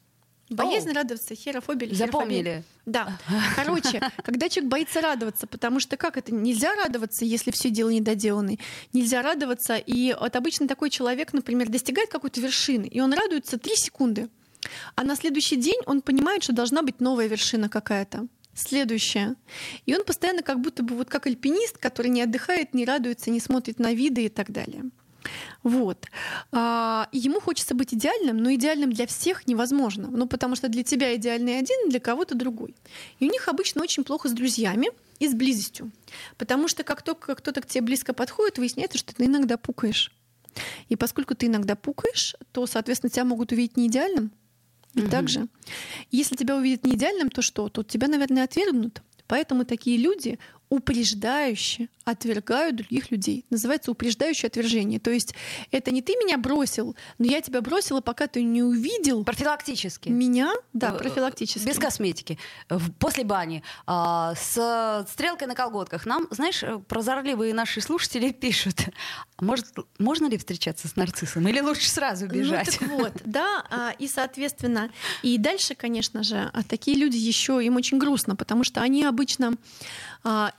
Боязнь 0.49 0.91
О, 0.91 0.93
радоваться, 0.93 1.33
херофобия 1.33 1.87
или 1.87 1.95
Запомнили. 1.95 2.63
Да. 2.85 3.19
Короче, 3.55 3.99
когда 4.23 4.47
человек 4.47 4.71
боится 4.71 5.01
радоваться, 5.01 5.47
потому 5.47 5.79
что 5.79 5.97
как 5.97 6.17
это? 6.17 6.33
Нельзя 6.33 6.75
радоваться, 6.75 7.25
если 7.25 7.49
все 7.51 7.71
дело 7.71 7.89
недоделаны. 7.89 8.59
Нельзя 8.93 9.23
радоваться. 9.23 9.75
И 9.75 10.15
вот 10.19 10.35
обычно 10.35 10.67
такой 10.67 10.91
человек, 10.91 11.33
например, 11.33 11.69
достигает 11.69 12.09
какой-то 12.09 12.39
вершины, 12.41 12.85
и 12.85 12.99
он 12.99 13.11
радуется 13.11 13.57
3 13.57 13.75
секунды. 13.75 14.29
А 14.95 15.03
на 15.03 15.15
следующий 15.15 15.57
день 15.57 15.81
он 15.85 16.01
понимает, 16.01 16.43
что 16.43 16.53
должна 16.53 16.81
быть 16.83 16.99
новая 16.99 17.27
вершина 17.27 17.67
какая-то 17.67 18.27
следующее. 18.55 19.35
И 19.85 19.95
он 19.95 20.03
постоянно 20.03 20.41
как 20.41 20.61
будто 20.61 20.83
бы 20.83 20.95
вот 20.95 21.09
как 21.09 21.27
альпинист, 21.27 21.77
который 21.77 22.07
не 22.07 22.21
отдыхает, 22.21 22.73
не 22.73 22.85
радуется, 22.85 23.29
не 23.29 23.39
смотрит 23.39 23.79
на 23.79 23.93
виды 23.93 24.25
и 24.25 24.29
так 24.29 24.51
далее. 24.51 24.85
Вот. 25.63 26.05
А, 26.51 27.09
ему 27.11 27.39
хочется 27.39 27.73
быть 27.73 27.93
идеальным, 27.93 28.37
но 28.37 28.53
идеальным 28.53 28.91
для 28.91 29.07
всех 29.07 29.47
невозможно. 29.47 30.07
Ну, 30.09 30.27
потому 30.27 30.55
что 30.55 30.69
для 30.69 30.83
тебя 30.83 31.15
идеальный 31.15 31.57
один, 31.57 31.89
для 31.89 31.99
кого-то 31.99 32.35
другой. 32.35 32.75
И 33.19 33.27
у 33.27 33.31
них 33.31 33.47
обычно 33.47 33.81
очень 33.81 34.03
плохо 34.03 34.29
с 34.29 34.31
друзьями 34.31 34.89
и 35.19 35.27
с 35.27 35.33
близостью. 35.33 35.91
Потому 36.37 36.67
что 36.67 36.83
как 36.83 37.01
только 37.01 37.35
кто-то 37.35 37.61
к 37.61 37.65
тебе 37.65 37.81
близко 37.81 38.13
подходит, 38.13 38.57
выясняется, 38.57 38.97
что 38.97 39.15
ты 39.15 39.25
иногда 39.25 39.57
пукаешь. 39.57 40.11
И 40.87 40.95
поскольку 40.95 41.35
ты 41.35 41.47
иногда 41.47 41.75
пукаешь, 41.75 42.35
то, 42.51 42.65
соответственно, 42.65 43.09
тебя 43.09 43.25
могут 43.25 43.51
увидеть 43.51 43.77
не 43.77 43.87
идеальным, 43.87 44.31
угу. 45.03 45.11
также, 45.11 45.47
если 46.11 46.35
тебя 46.35 46.55
увидят 46.55 46.85
не 46.85 46.95
идеальным, 46.95 47.29
то 47.29 47.41
что? 47.41 47.69
То 47.69 47.83
тебя, 47.83 48.07
наверное, 48.07 48.43
отвергнут. 48.43 49.01
Поэтому 49.27 49.65
такие 49.65 49.97
люди 49.97 50.37
упреждающе 50.69 51.89
отвергают 52.05 52.75
других 52.75 53.11
людей. 53.11 53.45
Называется 53.49 53.91
упреждающее 53.91 54.47
отвержение. 54.47 54.99
То 54.99 55.09
есть 55.09 55.33
это 55.71 55.91
не 55.91 56.01
ты 56.01 56.13
меня 56.13 56.37
бросил, 56.37 56.95
но 57.17 57.25
я 57.25 57.41
тебя 57.41 57.61
бросила, 57.61 57.99
пока 57.99 58.27
ты 58.27 58.43
не 58.43 58.61
увидел. 58.61 59.23
Профилактически. 59.23 60.09
Меня? 60.09 60.53
Да, 60.73 60.91
э, 60.91 60.97
профилактически. 60.97 61.67
Без 61.67 61.79
косметики. 61.79 62.37
После 62.99 63.23
бани. 63.23 63.63
А, 63.87 64.35
с 64.35 65.05
стрелкой 65.09 65.47
на 65.47 65.55
колготках. 65.55 66.05
Нам, 66.05 66.27
знаешь, 66.29 66.63
прозорливые 66.87 67.53
наши 67.53 67.81
слушатели 67.81 68.31
пишут. 68.31 68.81
Может, 69.39 69.67
можно 69.97 70.27
ли 70.27 70.37
встречаться 70.37 70.87
с 70.87 70.95
нарциссом? 70.95 71.47
Или 71.47 71.59
лучше 71.59 71.89
сразу 71.89 72.27
бежать? 72.27 72.77
Ну, 72.81 72.99
вот, 72.99 73.13
да. 73.25 73.63
А, 73.71 73.91
и, 73.97 74.07
соответственно, 74.07 74.91
и 75.23 75.39
дальше, 75.39 75.73
конечно 75.73 76.21
же, 76.21 76.51
а 76.53 76.61
такие 76.63 76.97
люди 76.97 77.17
еще 77.17 77.65
им 77.65 77.77
очень 77.77 77.97
грустно, 77.97 78.35
потому 78.35 78.63
что 78.63 78.81
они 78.81 79.03
обычно 79.03 79.55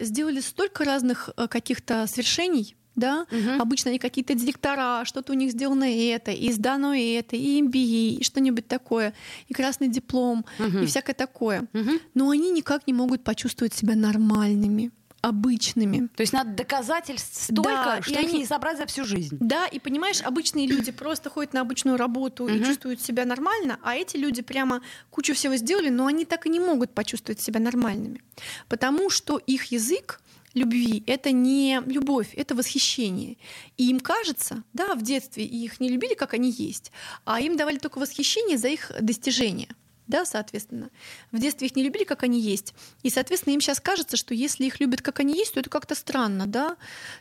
сделали 0.01 0.41
столько 0.41 0.85
разных 0.85 1.31
э, 1.37 1.47
каких-то 1.49 2.07
свершений, 2.07 2.77
да, 2.95 3.27
Мгм. 3.31 3.61
обычно 3.61 3.91
они 3.91 3.99
какие-то 3.99 4.35
директора, 4.35 5.05
что-то 5.05 5.33
у 5.33 5.37
них 5.37 5.53
сделано 5.53 5.85
это, 5.85 6.31
и 6.31 6.51
сдано 6.53 6.95
это, 6.95 7.37
и 7.37 7.61
MBA, 7.61 8.19
и 8.21 8.25
что-нибудь 8.25 8.67
такое, 8.69 9.13
и 9.49 9.53
красный 9.55 9.89
диплом, 9.89 10.45
Мгм. 10.59 10.83
и 10.83 10.87
всякое 10.87 11.15
такое. 11.15 11.67
Мгм. 11.75 12.01
Но 12.15 12.31
они 12.31 12.51
никак 12.51 12.87
не 12.87 12.93
могут 12.95 13.23
почувствовать 13.23 13.75
себя 13.75 13.95
нормальными, 13.95 14.91
обычными. 15.23 16.09
То 16.17 16.21
есть 16.23 16.33
надо 16.33 16.51
доказательств 16.51 17.43
столько, 17.45 17.63
Да, 17.71 18.03
что 18.03 18.13
и 18.13 18.23
их 18.23 18.31
они- 18.31 18.39
не 18.41 18.47
собрать 18.47 18.79
за 18.79 18.87
всю 18.87 19.05
жизнь. 19.05 19.37
Да, 19.41 19.67
и 19.67 19.79
понимаешь, 19.79 20.21
обычные 20.23 20.67
люди 20.67 20.93
просто 20.93 21.31
ходят 21.31 21.53
на 21.53 21.61
обычную 21.63 21.97
работу 21.97 22.47
и 22.47 22.63
чувствуют 22.65 23.01
себя 23.01 23.25
нормально, 23.25 23.79
а 23.83 23.97
эти 23.97 24.17
люди 24.17 24.43
прямо 24.43 24.83
кучу 25.11 25.35
всего 25.35 25.57
сделали, 25.57 25.89
но 25.89 26.07
они 26.07 26.25
так 26.25 26.47
и 26.47 26.49
не 26.49 26.61
могут 26.61 26.93
почувствовать 26.95 27.41
себя 27.41 27.61
нормальными. 27.61 28.23
Потому 28.69 29.11
что 29.11 29.39
их 29.39 29.65
язык 29.73 30.21
любви— 30.55 31.03
это 31.07 31.33
не 31.33 31.83
любовь, 31.87 32.33
это 32.35 32.55
восхищение. 32.55 33.37
И 33.77 33.91
им 33.91 34.01
кажется, 34.01 34.63
да, 34.73 34.95
в 34.95 35.03
детстве 35.03 35.45
их 35.45 35.81
не 35.81 35.89
любили, 35.91 36.15
как 36.15 36.35
они 36.35 36.51
есть, 36.51 36.93
а 37.25 37.41
им 37.41 37.57
давали 37.57 37.79
только 37.79 37.99
восхищение 37.99 38.57
за 38.59 38.69
их 38.69 38.91
достижения. 39.01 39.69
Да, 40.07 40.25
соответственно. 40.25 40.91
В 41.33 41.39
детстве 41.41 41.67
их 41.67 41.75
не 41.77 41.83
любили, 41.83 42.05
как 42.05 42.23
они 42.23 42.41
есть. 42.41 42.75
И, 43.03 43.11
соответственно, 43.11 43.55
им 43.55 43.61
сейчас 43.61 43.81
кажется, 43.81 44.17
что 44.17 44.35
если 44.35 44.65
их 44.65 44.79
любят, 44.81 45.03
как 45.03 45.19
они 45.21 45.35
есть, 45.37 45.55
то 45.55 45.61
это 45.61 45.69
как-то 45.69 45.95
странно, 45.95 46.47
да? 46.47 46.77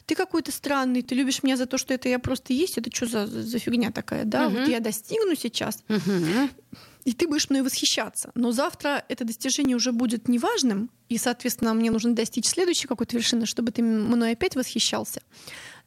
Ты 0.05 0.15
какой-то 0.15 0.51
странный, 0.51 1.01
ты 1.01 1.15
любишь 1.15 1.41
меня 1.43 1.57
за 1.57 1.65
то, 1.65 1.77
что 1.77 1.93
это 1.93 2.09
я 2.09 2.19
просто 2.19 2.53
есть, 2.53 2.77
это 2.77 2.89
что 2.95 3.07
за, 3.07 3.25
за 3.27 3.59
фигня 3.59 3.91
такая, 3.91 4.23
да? 4.25 4.49
Мгм. 4.49 4.59
Вот 4.59 4.67
я 4.69 4.79
достигну 4.79 5.35
сейчас, 5.35 5.83
Мгм. 5.87 6.49
и 7.05 7.13
ты 7.13 7.27
будешь 7.27 7.49
мной 7.49 7.63
восхищаться. 7.63 8.31
Но 8.35 8.51
завтра 8.51 9.03
это 9.09 9.25
достижение 9.25 9.75
уже 9.75 9.91
будет 9.91 10.27
неважным, 10.27 10.89
и, 11.09 11.17
соответственно, 11.17 11.73
мне 11.73 11.89
нужно 11.91 12.13
достичь 12.13 12.45
следующей 12.47 12.87
какой-то 12.87 13.15
вершины, 13.17 13.45
чтобы 13.45 13.71
ты 13.71 13.81
мной 13.83 14.31
опять 14.31 14.55
восхищался. 14.55 15.21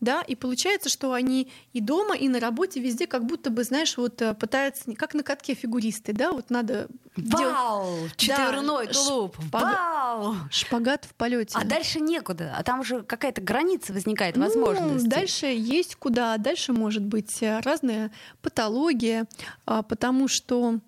Да, 0.01 0.23
и 0.23 0.37
получается, 0.37 0.89
что 0.89 1.13
они 1.13 1.51
и 1.73 1.81
дома, 1.81 2.15
и 2.17 2.29
на 2.29 2.39
работе 2.39 2.79
везде 2.81 3.09
как 3.09 3.25
будто 3.27 3.51
бы, 3.51 3.65
знаешь, 3.65 3.97
вот 3.97 4.23
э, 4.23 4.33
пытаются, 4.35 4.93
как 4.95 5.13
на 5.15 5.25
катке 5.25 5.55
фигуристы, 5.55 6.13
да, 6.13 6.31
вот 6.31 6.51
надо 6.51 6.87
делать 7.17 7.53
Вау! 7.53 7.97
Четверной 8.17 8.87
Да, 8.87 8.93
тулуп! 8.93 9.37
шпага- 9.41 9.73
Вау! 9.75 10.35
шпагат 10.53 11.05
в 11.05 11.15
полете. 11.17 11.59
А 11.61 11.65
дальше 11.65 11.99
некуда, 11.99 12.55
а 12.57 12.63
там 12.63 12.85
же 12.85 13.03
какая-то 13.03 13.41
граница 13.41 13.93
возникает, 13.93 14.37
Ну, 14.37 14.45
возможность. 14.45 15.09
дальше 15.09 15.47
есть 15.47 15.97
куда, 15.97 16.37
дальше 16.39 16.73
может 16.73 17.03
быть 17.05 17.43
э, 17.43 17.59
разная 17.61 18.13
патология, 18.41 19.27
а, 19.67 19.83
потому 19.83 20.29
что 20.29 20.79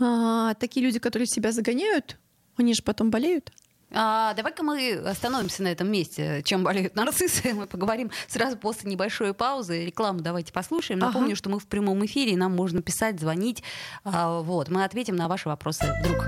а, 0.00 0.54
такие 0.54 0.84
люди, 0.84 0.98
которые 0.98 1.26
себя 1.28 1.52
загоняют, 1.52 2.18
они 2.56 2.74
же 2.74 2.82
потом 2.82 3.10
болеют. 3.10 3.52
А, 3.98 4.34
давай-ка 4.34 4.62
мы 4.62 4.92
остановимся 4.92 5.62
на 5.62 5.68
этом 5.68 5.90
месте, 5.90 6.42
чем 6.44 6.62
болеют 6.62 6.94
нарциссы. 6.96 7.54
Мы 7.54 7.66
поговорим 7.66 8.10
сразу 8.28 8.58
после 8.58 8.90
небольшой 8.90 9.32
паузы. 9.32 9.86
Рекламу 9.86 10.20
давайте 10.20 10.52
послушаем. 10.52 10.98
Ага. 11.02 11.06
Напомню, 11.06 11.34
что 11.34 11.48
мы 11.48 11.58
в 11.58 11.66
прямом 11.66 12.04
эфире, 12.04 12.32
и 12.32 12.36
нам 12.36 12.54
можно 12.54 12.82
писать, 12.82 13.18
звонить. 13.18 13.62
А, 14.04 14.40
вот, 14.40 14.68
мы 14.68 14.84
ответим 14.84 15.16
на 15.16 15.28
ваши 15.28 15.48
вопросы 15.48 15.90
вдруг. 16.00 16.26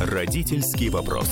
Родительский 0.00 0.88
вопрос. 0.88 1.28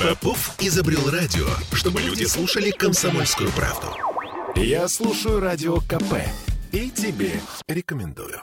Попов 0.00 0.54
изобрел 0.60 1.10
радио, 1.10 1.46
чтобы 1.72 2.00
люди 2.00 2.24
слушали 2.24 2.70
комсомольскую 2.70 3.50
правду. 3.50 3.88
Я 4.54 4.86
слушаю 4.88 5.40
радио 5.40 5.80
КП 5.80 6.14
и 6.72 6.90
тебе 6.90 7.32
рекомендую. 7.68 8.40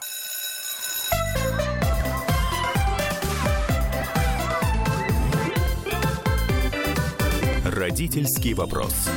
Родительский 7.64 8.54
вопрос. 8.54 9.08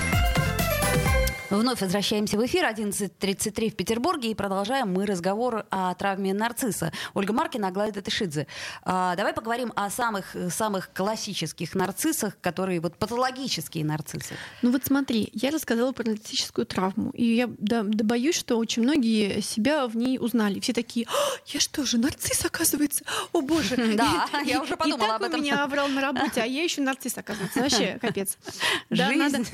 Вновь 1.51 1.81
возвращаемся 1.81 2.38
в 2.38 2.46
эфир 2.46 2.63
11.33 2.63 3.72
в 3.72 3.75
Петербурге 3.75 4.31
и 4.31 4.36
продолжаем 4.36 4.93
мы 4.93 5.05
разговор 5.05 5.65
о 5.70 5.93
травме 5.96 6.34
нарцисса. 6.34 6.93
Ольга 7.13 7.34
Маркина, 7.34 7.67
Аглая 7.67 7.91
Датышидзе. 7.91 8.48
А, 8.84 9.17
давай 9.17 9.34
поговорим 9.34 9.74
о 9.75 9.89
самых, 9.89 10.34
самых 10.50 10.93
классических 10.93 11.75
нарциссах, 11.75 12.39
которые 12.39 12.79
вот 12.79 12.96
патологические 12.96 13.84
нарциссы. 13.84 14.36
Ну 14.62 14.72
вот 14.72 14.86
смотри, 14.86 15.29
я 15.34 15.51
рассказала 15.51 15.91
про 15.91 16.05
нарциссическую 16.05 16.65
травму, 16.65 17.10
и 17.10 17.25
я 17.25 17.50
да, 17.58 17.84
да 17.84 18.05
боюсь, 18.05 18.38
что 18.38 18.58
очень 18.58 18.84
многие 18.84 19.41
себя 19.41 19.88
в 19.88 19.98
ней 19.98 20.20
узнали. 20.20 20.62
Все 20.62 20.72
такие, 20.72 21.05
«А, 21.10 21.12
я 21.48 21.60
что 21.60 21.86
же, 21.86 21.98
нарцисс, 21.98 22.46
оказывается? 22.46 23.03
О 23.34 23.41
боже! 23.41 23.75
Да, 24.01 24.25
я 24.46 24.62
уже 24.62 24.77
подумала 24.77 25.15
об 25.15 25.24
этом. 25.24 25.41
меня 25.41 25.65
оврал 25.65 25.89
на 25.89 26.00
работе, 26.00 26.41
а 26.41 26.46
я 26.46 26.63
еще 26.63 26.81
нарцисс, 26.81 27.17
оказывается. 27.17 27.60
Вообще, 27.60 28.00
капец. 28.00 28.38
Жизнь, 28.89 29.46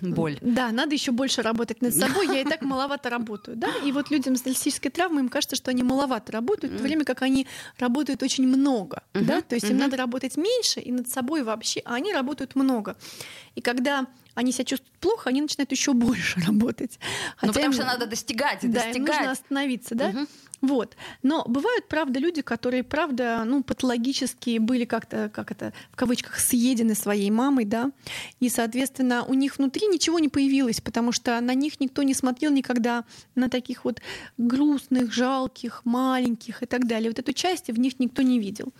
боль. 0.00 0.38
Да, 0.40 0.70
надо 0.72 0.94
еще 0.94 1.12
больше 1.12 1.42
работать 1.42 1.82
над 1.82 1.94
собой. 1.94 2.26
Я 2.26 2.40
и 2.40 2.44
так 2.44 2.62
маловато 2.62 3.10
работаю. 3.10 3.56
Да? 3.56 3.68
И 3.84 3.92
вот 3.92 4.10
людям 4.10 4.36
с 4.36 4.44
нарциссической 4.44 4.90
травмой 4.90 5.22
им 5.22 5.28
кажется, 5.28 5.56
что 5.56 5.70
они 5.70 5.82
маловато 5.82 6.32
работают, 6.32 6.74
в 6.74 6.76
то 6.78 6.82
время 6.82 7.04
как 7.04 7.22
они 7.22 7.46
работают 7.78 8.22
очень 8.22 8.46
много. 8.46 9.02
Да? 9.14 9.40
То 9.40 9.54
есть 9.54 9.68
им 9.70 9.78
надо 9.78 9.96
работать 9.96 10.36
меньше 10.36 10.80
и 10.80 10.92
над 10.92 11.08
собой 11.08 11.42
вообще, 11.42 11.80
а 11.84 11.94
они 11.94 12.12
работают 12.12 12.54
много. 12.54 12.96
И 13.54 13.60
когда 13.60 14.06
они 14.34 14.52
себя 14.52 14.64
чувствуют 14.64 14.96
плохо, 14.98 15.30
они 15.30 15.40
начинают 15.42 15.72
еще 15.72 15.92
больше 15.92 16.40
работать. 16.46 16.98
Ну, 17.42 17.48
потому 17.48 17.66
им- 17.66 17.72
что 17.72 17.84
надо 17.84 18.06
достигать 18.06 18.60
да, 18.62 18.66
им 18.66 18.72
нужно 19.02 19.06
достигать. 19.06 19.28
остановиться, 19.28 19.94
да? 19.94 20.08
Мгм. 20.10 20.28
Вот. 20.60 20.96
Но 21.22 21.44
бывают, 21.46 21.86
правда, 21.88 22.18
люди, 22.18 22.42
которые, 22.42 22.82
правда, 22.82 23.44
ну, 23.46 23.62
патологически 23.62 24.58
были 24.58 24.84
как-то, 24.84 25.30
как 25.32 25.52
это, 25.52 25.72
в 25.92 25.96
кавычках, 25.96 26.38
съедены 26.38 26.94
своей 26.94 27.30
мамой, 27.30 27.64
да, 27.64 27.92
и, 28.40 28.48
соответственно, 28.48 29.24
у 29.24 29.34
них 29.34 29.58
внутри 29.58 29.86
ничего 29.86 30.18
не 30.18 30.28
появилось, 30.28 30.80
потому 30.80 31.12
что 31.12 31.40
на 31.40 31.54
них 31.54 31.80
никто 31.80 32.02
не 32.02 32.14
смотрел 32.14 32.50
никогда, 32.52 33.04
на 33.34 33.48
таких 33.48 33.84
вот 33.84 34.00
грустных, 34.36 35.12
жалких, 35.12 35.82
маленьких 35.84 36.62
и 36.62 36.66
так 36.66 36.86
далее. 36.86 37.10
Вот 37.10 37.18
эту 37.18 37.32
часть 37.32 37.68
в 37.68 37.78
них 37.78 38.00
никто 38.00 38.22
не 38.22 38.40
видел. 38.40 38.72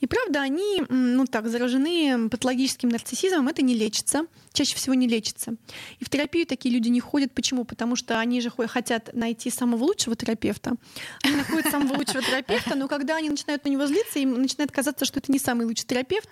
И, 0.00 0.06
правда, 0.06 0.40
они, 0.42 0.82
ну, 0.88 1.26
так, 1.26 1.48
заражены 1.48 2.28
патологическим 2.28 2.88
нарциссизмом, 2.88 3.48
это 3.48 3.62
не 3.62 3.74
лечится, 3.74 4.26
чаще 4.52 4.74
всего 4.74 4.94
не 4.94 5.06
лечится. 5.06 5.54
И 6.00 6.04
в 6.04 6.08
терапию 6.08 6.46
такие 6.46 6.74
люди 6.74 6.88
не 6.88 7.00
ходят. 7.00 7.32
Почему? 7.32 7.64
Потому 7.64 7.94
что 7.94 8.18
они 8.18 8.40
же 8.40 8.50
хо- 8.50 8.66
хотят 8.66 9.10
найти 9.14 9.50
самого 9.50 9.84
лучшего 9.84 10.16
терапевта. 10.16 10.74
Они 11.22 11.36
находят 11.36 11.70
самого 11.70 11.96
лучшего 11.96 12.22
терапевта, 12.22 12.74
но 12.74 12.88
когда 12.88 13.16
они 13.16 13.28
начинают 13.28 13.64
на 13.64 13.68
него 13.68 13.86
злиться, 13.86 14.18
им 14.18 14.40
начинает 14.40 14.72
казаться, 14.72 15.04
что 15.04 15.18
это 15.18 15.30
не 15.30 15.38
самый 15.38 15.66
лучший 15.66 15.86
терапевт. 15.86 16.28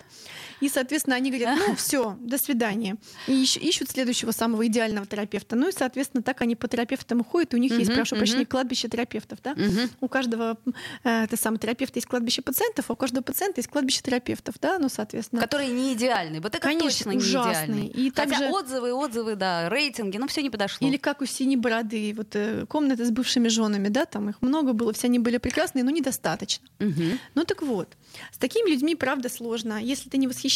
И, 0.61 0.69
соответственно, 0.69 1.15
они 1.15 1.29
говорят, 1.31 1.57
ну 1.67 1.75
все, 1.77 2.17
до 2.21 2.37
свидания. 2.37 2.97
И 3.27 3.43
ищ- 3.43 3.59
ищут 3.59 3.89
следующего 3.89 4.31
самого 4.31 4.67
идеального 4.67 5.05
терапевта. 5.07 5.55
Ну 5.55 5.69
и, 5.69 5.71
соответственно, 5.71 6.23
так 6.23 6.41
они 6.41 6.55
по 6.55 6.67
терапевтам 6.67 7.21
уходят. 7.21 7.53
И 7.53 7.57
у 7.57 7.59
них 7.59 7.71
есть, 7.77 7.93
прошу 7.93 8.15
прощения, 8.15 8.45
кладбище 8.45 8.87
терапевтов. 8.89 9.39
Да? 9.43 9.55
У 10.01 10.07
каждого 10.07 10.57
э, 11.03 11.23
это 11.23 11.37
самый 11.37 11.57
терапевта 11.59 11.97
есть 11.97 12.07
кладбище 12.07 12.41
пациентов, 12.41 12.85
а 12.89 12.93
у 12.93 12.95
каждого 12.95 13.23
пациента 13.23 13.59
есть 13.59 13.69
кладбище 13.69 14.01
терапевтов. 14.01 14.55
Да? 14.61 14.79
Ну, 14.79 14.89
соответственно. 14.89 15.41
Которые 15.41 15.69
не 15.69 15.93
идеальные. 15.93 16.41
Вот 16.41 16.53
это 16.55 16.59
Конечно, 16.61 16.89
точно 16.89 17.09
не 17.11 17.17
ужасные. 17.17 17.53
идеальные. 17.67 17.87
И 17.89 18.09
Хотя 18.09 18.29
также- 18.31 18.49
отзывы, 18.49 18.93
отзывы, 18.93 19.35
да, 19.35 19.69
рейтинги, 19.69 20.17
ну 20.17 20.27
все 20.27 20.41
не 20.41 20.49
подошло. 20.49 20.85
Или 20.87 20.97
как 20.97 21.21
у 21.21 21.25
синей 21.25 21.55
бороды, 21.57 22.13
вот 22.17 22.35
э, 22.35 22.65
комнаты 22.67 23.05
с 23.05 23.11
бывшими 23.11 23.47
женами, 23.47 23.87
да, 23.87 24.05
там 24.05 24.29
их 24.29 24.41
много 24.41 24.73
было, 24.73 24.91
все 24.93 25.07
они 25.07 25.19
были 25.19 25.37
прекрасные, 25.37 25.83
но 25.83 25.91
недостаточно. 25.91 26.67
Мгм. 26.79 27.19
Ну 27.35 27.43
так 27.45 27.61
вот, 27.61 27.95
с 28.31 28.37
такими 28.37 28.69
людьми, 28.69 28.95
правда, 28.95 29.29
сложно. 29.29 29.81
Если 29.81 30.09
ты 30.09 30.17
не 30.17 30.27
восхищаешься, 30.27 30.48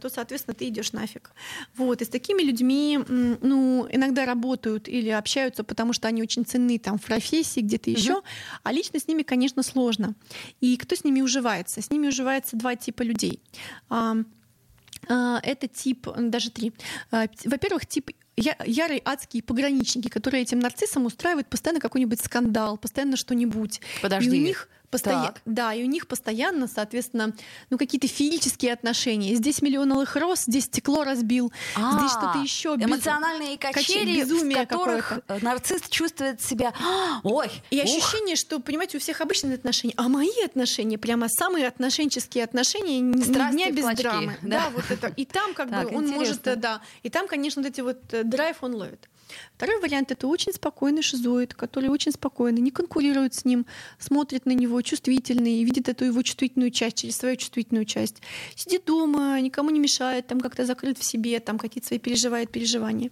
то, 0.00 0.08
соответственно, 0.08 0.54
ты 0.54 0.68
идешь 0.68 0.92
нафиг. 0.92 1.30
Вот, 1.76 2.02
и 2.02 2.04
с 2.04 2.08
такими 2.08 2.42
людьми, 2.42 2.98
ну, 3.08 3.86
иногда 3.90 4.24
работают 4.26 4.88
или 4.88 5.08
общаются, 5.10 5.64
потому 5.64 5.92
что 5.92 6.08
они 6.08 6.22
очень 6.22 6.44
ценны 6.44 6.78
там 6.78 6.98
в 6.98 7.02
профессии, 7.04 7.60
где-то 7.60 7.90
еще, 7.90 8.22
а 8.62 8.72
лично 8.72 8.98
с 8.98 9.08
ними, 9.08 9.22
конечно, 9.22 9.62
сложно. 9.62 10.14
И 10.60 10.76
кто 10.76 10.94
с 10.96 11.04
ними 11.04 11.20
уживается? 11.20 11.80
С 11.80 11.90
ними 11.90 12.08
уживается 12.08 12.56
два 12.56 12.76
типа 12.76 13.02
людей. 13.02 13.40
А, 13.88 15.40
Это 15.42 15.66
тип, 15.66 16.06
даже 16.16 16.50
три. 16.50 16.72
А, 17.10 17.26
Во-первых, 17.44 17.86
тип 17.86 18.10
я- 18.36 18.56
ярые 18.66 19.00
адские 19.04 19.42
пограничники, 19.42 20.08
которые 20.08 20.42
этим 20.42 20.58
нарциссам 20.60 21.04
устраивают 21.06 21.48
постоянно 21.48 21.80
какой-нибудь 21.80 22.20
скандал, 22.20 22.76
постоянно 22.78 23.16
что-нибудь. 23.16 23.80
Подожди. 24.02 24.36
И 24.36 24.40
у 24.40 24.44
них 24.44 24.68
постоянно, 24.90 25.26
Так. 25.28 25.42
да, 25.44 25.72
и 25.74 25.82
у 25.84 25.86
них 25.86 26.06
постоянно, 26.06 26.66
соответственно, 26.66 27.32
ну 27.70 27.78
какие-то 27.78 28.08
феерические 28.08 28.72
отношения. 28.72 29.34
Здесь 29.34 29.62
миллион 29.62 29.92
алых 29.92 30.16
роз, 30.16 30.44
здесь 30.46 30.64
стекло 30.64 31.04
разбил, 31.04 31.52
здесь 31.76 32.10
что-то 32.10 32.38
еще. 32.42 32.74
Эмоциональные 32.78 33.56
качели, 33.58 34.22
в 34.22 34.54
которых 34.66 35.08
какое-то. 35.08 35.44
нарцисс 35.44 35.82
чувствует 35.88 36.40
себя 36.42 36.72
«А, 36.80 37.20
ой, 37.22 37.50
И 37.70 37.78
ух». 37.78 37.84
ощущение, 37.84 38.36
что, 38.36 38.58
понимаете, 38.60 38.98
у 38.98 39.00
всех 39.00 39.20
обычные 39.20 39.54
отношения, 39.54 39.94
а 39.96 40.08
мои 40.08 40.28
отношения, 40.44 40.98
прямо 40.98 41.28
самые 41.28 41.66
отношенческие 41.68 42.44
отношения, 42.44 43.00
ни, 43.00 43.16
ни 43.18 43.22
Страсти 43.22 43.52
дня 43.56 43.70
без 43.70 43.82
клочки, 43.84 44.02
драмы. 44.02 44.36
да? 44.42 44.48
Да, 44.64 44.70
вот 44.74 44.84
это. 44.90 45.08
И 45.16 45.24
там 45.24 45.54
как 45.54 45.70
Так, 45.80 45.90
бы 45.90 45.96
он 45.96 46.08
может, 46.08 46.38
интересно. 46.38 46.50
э, 46.50 46.56
да, 46.56 46.80
и 47.02 47.10
там, 47.10 47.28
конечно, 47.28 47.62
вот 47.62 47.70
эти 47.70 47.80
вот 47.80 47.98
э, 48.12 48.24
драйв 48.24 48.56
он 48.62 48.74
ловит. 48.74 49.08
Второй 49.56 49.80
вариант— 49.80 50.10
это 50.12 50.26
очень 50.26 50.52
спокойный 50.52 51.02
шизоид, 51.02 51.54
который 51.54 51.90
очень 51.90 52.12
спокойно, 52.12 52.58
не 52.58 52.70
конкурирует 52.70 53.34
с 53.34 53.44
ним, 53.44 53.66
смотрит 53.98 54.46
на 54.46 54.52
него, 54.52 54.80
чувствительный, 54.82 55.62
видит 55.64 55.88
эту 55.88 56.04
его 56.04 56.22
чувствительную 56.22 56.70
часть 56.70 56.96
через 56.96 57.16
свою 57.16 57.36
чувствительную 57.36 57.84
часть. 57.84 58.22
Сидит 58.54 58.84
дома, 58.86 59.40
никому 59.40 59.70
не 59.70 59.78
мешает, 59.78 60.26
там 60.26 60.40
как-то 60.40 60.64
закрыт 60.64 60.98
в 60.98 61.04
себе, 61.04 61.40
там 61.40 61.58
какие-то 61.58 61.88
свои 61.88 61.98
переживает 61.98 62.50
переживания. 62.50 63.10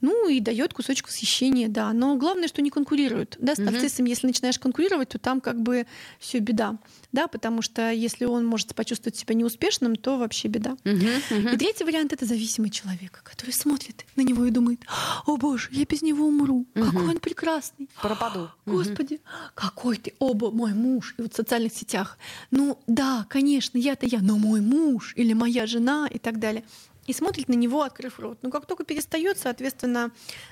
Ну 0.00 0.28
и 0.28 0.40
дает 0.40 0.74
кусочек 0.74 1.08
восхищения, 1.08 1.68
да. 1.68 1.92
Но 1.92 2.16
главное, 2.16 2.48
что 2.48 2.60
не 2.60 2.70
конкурирует. 2.70 3.36
Да, 3.38 3.54
с 3.54 3.58
нарциссом, 3.58 4.06
если 4.06 4.26
начинаешь 4.26 4.58
конкурировать, 4.58 5.10
то 5.10 5.18
там 5.18 5.40
как 5.40 5.60
бы 5.60 5.86
все 6.18 6.38
беда. 6.38 6.78
Да, 7.12 7.28
потому 7.28 7.62
что 7.62 7.92
если 7.92 8.24
он 8.24 8.44
может 8.44 8.74
почувствовать 8.74 9.16
себя 9.16 9.34
неуспешным, 9.34 9.94
то 9.96 10.18
вообще 10.18 10.48
беда. 10.48 10.76
И 10.84 11.56
третий 11.56 11.84
вариант 11.84 12.12
это 12.12 12.26
зависимый 12.26 12.70
человек, 12.70 13.22
который 13.22 13.52
смотрит 13.52 14.04
на 14.16 14.22
него 14.22 14.44
и 14.44 14.50
думает: 14.50 14.80
О 15.26 15.36
боже, 15.36 15.53
я 15.72 15.84
без 15.84 16.02
него 16.02 16.26
умру. 16.26 16.66
Какой 16.74 17.08
он 17.08 17.18
прекрасный. 17.18 17.88
Пропаду. 18.00 18.50
Господи, 18.66 19.20
какой 19.54 19.96
ты, 19.96 20.14
оба, 20.18 20.50
мой 20.50 20.74
муж. 20.74 21.14
И 21.18 21.22
вот 21.22 21.32
в 21.32 21.36
социальных 21.36 21.72
сетях. 21.72 22.18
Ну 22.50 22.78
да, 22.86 23.26
конечно, 23.28 23.78
я-то 23.78 24.06
я, 24.06 24.20
но 24.20 24.38
мой 24.38 24.60
муж 24.60 25.12
или 25.16 25.32
моя 25.32 25.66
жена 25.66 26.08
и 26.10 26.18
так 26.18 26.38
далее 26.38 26.64
и 27.06 27.12
смотрит 27.12 27.48
на 27.48 27.54
него, 27.54 27.82
открыв 27.82 28.18
рот. 28.18 28.38
Но 28.42 28.50
как 28.50 28.66
только 28.66 28.84
перестает, 28.84 29.38
соответственно, 29.38 30.10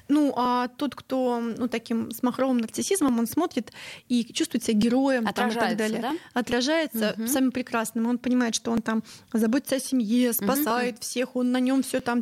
ну, 0.09 0.33
а 0.37 0.69
тот, 0.69 0.95
кто 0.95 1.41
ну, 1.41 1.69
таким 1.69 2.11
с 2.11 2.23
махровым 2.23 2.59
нарциссизмом, 2.59 3.19
он 3.19 3.27
смотрит 3.27 3.73
и 4.09 4.25
чувствует 4.33 4.65
себя 4.65 4.79
героем 4.79 5.25
там, 5.25 5.51
и 5.51 5.55
так 5.55 5.77
далее. 5.77 6.01
Да? 6.01 6.13
Отражается 6.35 7.15
угу. 7.17 7.27
самым 7.27 7.53
прекрасным. 7.53 8.07
Он 8.07 8.19
понимает, 8.19 8.55
что 8.55 8.71
он 8.71 8.83
там 8.83 9.03
заботится 9.33 9.77
о 9.77 9.81
семье, 9.81 10.33
спасает 10.33 10.95
угу. 10.95 11.03
всех, 11.03 11.37
он 11.37 11.53
на 11.53 11.61
нем 11.61 11.83
все 11.83 12.01
там, 12.01 12.21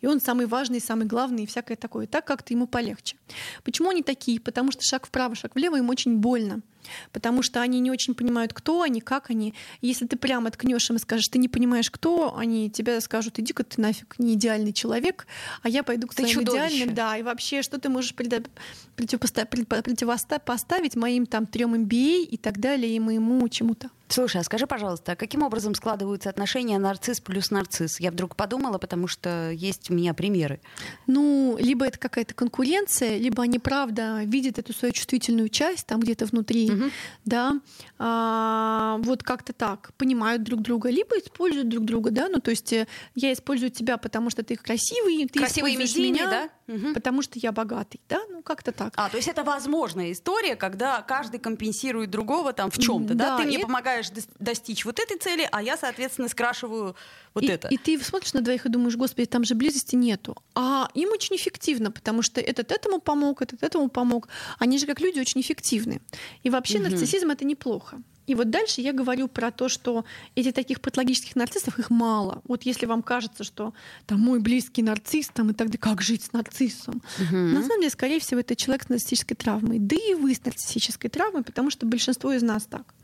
и 0.00 0.06
он 0.06 0.20
самый 0.20 0.46
важный, 0.46 0.80
самый 0.80 1.06
главный 1.06 1.44
и 1.44 1.46
всякое 1.46 1.76
такое. 1.76 2.06
Так 2.06 2.24
как-то 2.24 2.52
ему 2.52 2.66
полегче. 2.66 3.16
Почему 3.64 3.90
они 3.90 4.02
такие? 4.02 4.40
Потому 4.40 4.72
что 4.72 4.82
шаг 4.82 5.06
вправо, 5.06 5.34
шаг 5.34 5.54
влево 5.54 5.76
им 5.76 5.88
очень 5.90 6.18
больно 6.18 6.62
потому 7.12 7.42
что 7.42 7.60
они 7.60 7.80
не 7.80 7.90
очень 7.90 8.14
понимают, 8.14 8.52
кто 8.52 8.82
они, 8.82 9.00
как 9.00 9.30
они. 9.30 9.54
Если 9.80 10.06
ты 10.06 10.16
прямо 10.16 10.50
ткнешь 10.50 10.90
им 10.90 10.96
и 10.96 10.98
скажешь, 10.98 11.28
ты 11.28 11.38
не 11.38 11.48
понимаешь, 11.48 11.90
кто, 11.90 12.36
они 12.36 12.70
тебе 12.70 13.00
скажут, 13.00 13.38
иди-ка 13.38 13.64
ты 13.64 13.80
нафиг 13.80 14.16
не 14.18 14.34
идеальный 14.34 14.72
человек, 14.72 15.26
а 15.62 15.68
я 15.68 15.82
пойду 15.82 16.06
к 16.06 16.14
ты 16.14 16.22
своим 16.22 16.40
чудовище. 16.40 16.74
идеальным, 16.74 16.94
да, 16.94 17.16
и 17.16 17.22
вообще, 17.22 17.62
что 17.62 17.78
ты 17.78 17.88
можешь 17.88 18.14
противопоставить 18.14 20.96
моим 20.96 21.26
там 21.26 21.46
трем 21.46 21.74
MBA 21.74 22.24
и 22.24 22.36
так 22.36 22.58
далее, 22.58 22.94
и 22.94 23.00
моему 23.00 23.48
чему-то. 23.48 23.90
Слушай, 24.12 24.42
а 24.42 24.44
скажи, 24.44 24.66
пожалуйста, 24.66 25.12
а 25.12 25.16
каким 25.16 25.42
образом 25.42 25.74
складываются 25.74 26.28
отношения 26.28 26.78
нарцисс 26.78 27.18
плюс 27.20 27.50
нарцисс? 27.50 27.98
Я 27.98 28.10
вдруг 28.10 28.36
подумала, 28.36 28.76
потому 28.76 29.08
что 29.08 29.50
есть 29.50 29.90
у 29.90 29.94
меня 29.94 30.12
примеры. 30.12 30.60
Ну, 31.06 31.56
либо 31.58 31.86
это 31.86 31.98
какая-то 31.98 32.34
конкуренция, 32.34 33.16
либо 33.16 33.42
они 33.42 33.58
правда 33.58 34.22
видят 34.24 34.58
эту 34.58 34.74
свою 34.74 34.92
чувствительную 34.92 35.48
часть 35.48 35.86
там 35.86 36.00
где-то 36.00 36.26
внутри, 36.26 36.70
угу. 36.70 36.84
да, 37.24 37.58
а, 37.98 38.98
вот 38.98 39.22
как-то 39.22 39.54
так 39.54 39.94
понимают 39.96 40.42
друг 40.42 40.60
друга, 40.60 40.90
либо 40.90 41.18
используют 41.18 41.70
друг 41.70 41.86
друга, 41.86 42.10
да, 42.10 42.28
ну 42.28 42.38
то 42.40 42.50
есть 42.50 42.70
э, 42.74 42.86
я 43.14 43.32
использую 43.32 43.70
тебя, 43.70 43.96
потому 43.96 44.28
что 44.28 44.42
ты 44.42 44.56
красивый, 44.56 45.26
ты 45.26 45.38
красивый 45.38 45.72
используешь 45.72 46.10
меня, 46.10 46.30
да? 46.30 46.74
угу. 46.74 46.94
потому 46.94 47.22
что 47.22 47.38
я 47.38 47.52
богатый, 47.52 48.00
да, 48.08 48.20
ну 48.30 48.42
как-то 48.42 48.72
так. 48.72 48.92
А, 48.96 49.08
то 49.08 49.16
есть 49.16 49.28
это 49.28 49.44
возможная 49.44 50.12
история, 50.12 50.56
когда 50.56 51.02
каждый 51.02 51.40
компенсирует 51.40 52.10
другого 52.10 52.52
там 52.52 52.70
в 52.70 52.78
чем-то, 52.78 53.14
да, 53.14 53.30
да? 53.30 53.36
ты 53.38 53.44
мне 53.44 53.56
это... 53.56 53.66
помогаешь 53.66 54.01
помогаешь 54.02 54.28
достичь 54.38 54.84
вот 54.84 54.98
этой 54.98 55.18
цели, 55.18 55.48
а 55.50 55.62
я, 55.62 55.76
соответственно, 55.76 56.28
скрашиваю 56.28 56.94
вот 57.34 57.44
и, 57.44 57.48
это. 57.48 57.68
И 57.68 57.76
ты 57.76 58.02
смотришь 58.02 58.34
на 58.34 58.40
двоих 58.40 58.66
и 58.66 58.68
думаешь, 58.68 58.96
господи, 58.96 59.26
там 59.26 59.44
же 59.44 59.54
близости 59.54 59.96
нету. 59.96 60.36
А 60.54 60.88
им 60.94 61.10
очень 61.10 61.36
эффективно, 61.36 61.90
потому 61.90 62.22
что 62.22 62.40
этот 62.40 62.72
этому 62.72 63.00
помог, 63.00 63.42
этот 63.42 63.62
этому 63.62 63.88
помог. 63.88 64.28
Они 64.58 64.78
же 64.78 64.86
как 64.86 65.00
люди 65.00 65.20
очень 65.20 65.40
эффективны. 65.40 66.00
И 66.42 66.50
вообще 66.50 66.78
угу. 66.78 66.90
нарциссизм 66.90 67.30
это 67.30 67.44
неплохо. 67.44 68.02
И 68.26 68.34
вот 68.34 68.50
дальше 68.50 68.80
я 68.80 68.92
говорю 68.92 69.26
про 69.26 69.50
то, 69.50 69.68
что 69.68 70.04
эти 70.36 70.52
таких 70.52 70.80
патологических 70.80 71.34
нарциссов, 71.34 71.78
их 71.78 71.90
мало. 71.90 72.40
Вот 72.44 72.62
если 72.62 72.86
вам 72.86 73.02
кажется, 73.02 73.42
что 73.42 73.74
там 74.06 74.20
мой 74.20 74.38
близкий 74.38 74.82
нарцисс, 74.82 75.28
там 75.28 75.50
и 75.50 75.54
так 75.54 75.68
далее, 75.68 75.80
как 75.80 76.00
жить 76.02 76.24
с 76.24 76.32
нарциссом? 76.32 77.02
Угу. 77.18 77.36
На 77.36 77.62
самом 77.62 77.80
деле, 77.80 77.90
скорее 77.90 78.20
всего, 78.20 78.40
это 78.40 78.54
человек 78.54 78.84
с 78.84 78.88
нарциссической 78.88 79.36
травмой. 79.36 79.78
Да 79.80 79.96
и 79.96 80.14
вы 80.14 80.34
с 80.34 80.44
нарциссической 80.44 81.10
травмой, 81.10 81.42
потому 81.42 81.70
что 81.70 81.84
большинство 81.84 82.32
из 82.32 82.42
нас 82.42 82.64
так. 82.64 82.94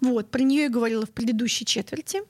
Вот, 0.00 0.30
про 0.30 0.42
нее 0.42 0.64
я 0.64 0.68
говорила 0.68 1.06
в 1.06 1.10
предыдущей 1.10 1.64
четверти. 1.64 2.22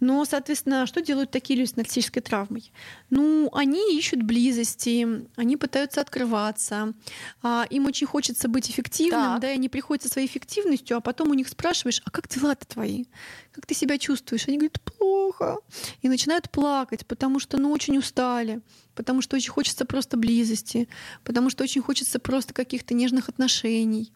Но, 0.00 0.24
соответственно, 0.24 0.86
что 0.86 1.02
делают 1.02 1.30
такие 1.30 1.58
люди 1.58 1.70
с 1.70 1.76
нарциссической 1.76 2.22
травмой? 2.22 2.72
Ну, 3.10 3.50
они 3.52 3.96
ищут 3.96 4.22
близости, 4.22 5.26
они 5.36 5.56
пытаются 5.56 6.00
открываться, 6.00 6.94
а, 7.42 7.66
им 7.70 7.86
очень 7.86 8.06
хочется 8.06 8.48
быть 8.48 8.70
эффективным, 8.70 9.32
так. 9.32 9.40
да, 9.40 9.50
и 9.50 9.54
они 9.54 9.68
приходят 9.68 10.02
со 10.04 10.08
своей 10.08 10.26
эффективностью, 10.26 10.96
а 10.96 11.00
потом 11.00 11.30
у 11.30 11.34
них 11.34 11.48
спрашиваешь, 11.48 12.02
а 12.04 12.10
как 12.10 12.28
дела-то 12.28 12.66
твои? 12.66 13.04
Как 13.52 13.66
ты 13.66 13.74
себя 13.74 13.98
чувствуешь? 13.98 14.46
Они 14.48 14.58
говорят, 14.58 14.80
плохо. 14.80 15.58
И 16.02 16.08
начинают 16.08 16.50
плакать, 16.50 17.06
потому 17.06 17.40
что, 17.40 17.58
ну, 17.58 17.72
очень 17.72 17.98
устали 17.98 18.60
потому 19.00 19.22
что 19.22 19.36
очень 19.36 19.50
хочется 19.50 19.86
просто 19.86 20.18
близости, 20.18 20.86
потому 21.24 21.48
что 21.48 21.64
очень 21.64 21.80
хочется 21.80 22.18
просто 22.18 22.52
каких-то 22.52 22.92
нежных 22.92 23.30
отношений, 23.30 24.12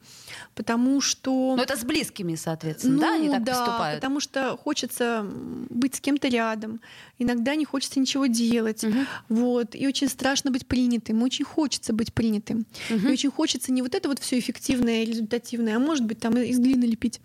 потому 0.54 1.00
что... 1.00 1.54
Ну 1.56 1.62
это 1.62 1.76
с 1.76 1.84
близкими, 1.84 2.34
соответственно, 2.34 2.94
ну, 2.94 3.00
да, 3.00 3.14
они 3.14 3.30
так 3.30 3.44
да, 3.44 3.52
поступают? 3.52 4.00
потому 4.00 4.20
что 4.20 4.58
хочется 4.58 5.26
быть 5.70 5.94
с 5.94 6.00
кем-то 6.00 6.28
рядом, 6.28 6.80
иногда 7.18 7.54
не 7.54 7.64
хочется 7.64 7.98
ничего 7.98 8.26
делать, 8.26 8.84
угу. 8.84 8.98
вот, 9.30 9.74
и 9.74 9.86
очень 9.86 10.08
страшно 10.08 10.50
быть 10.50 10.66
принятым, 10.66 11.22
очень 11.22 11.46
хочется 11.46 11.94
быть 11.94 12.12
принятым, 12.12 12.66
угу. 12.90 13.08
и 13.08 13.12
очень 13.12 13.30
хочется 13.30 13.72
не 13.72 13.80
вот 13.80 13.94
это 13.94 14.08
вот 14.08 14.18
все 14.18 14.38
эффективное, 14.38 15.04
результативное, 15.04 15.76
а 15.76 15.78
может 15.78 16.04
быть 16.04 16.18
там 16.18 16.36
из 16.36 16.58
глины 16.58 16.84
лепить 16.84 17.22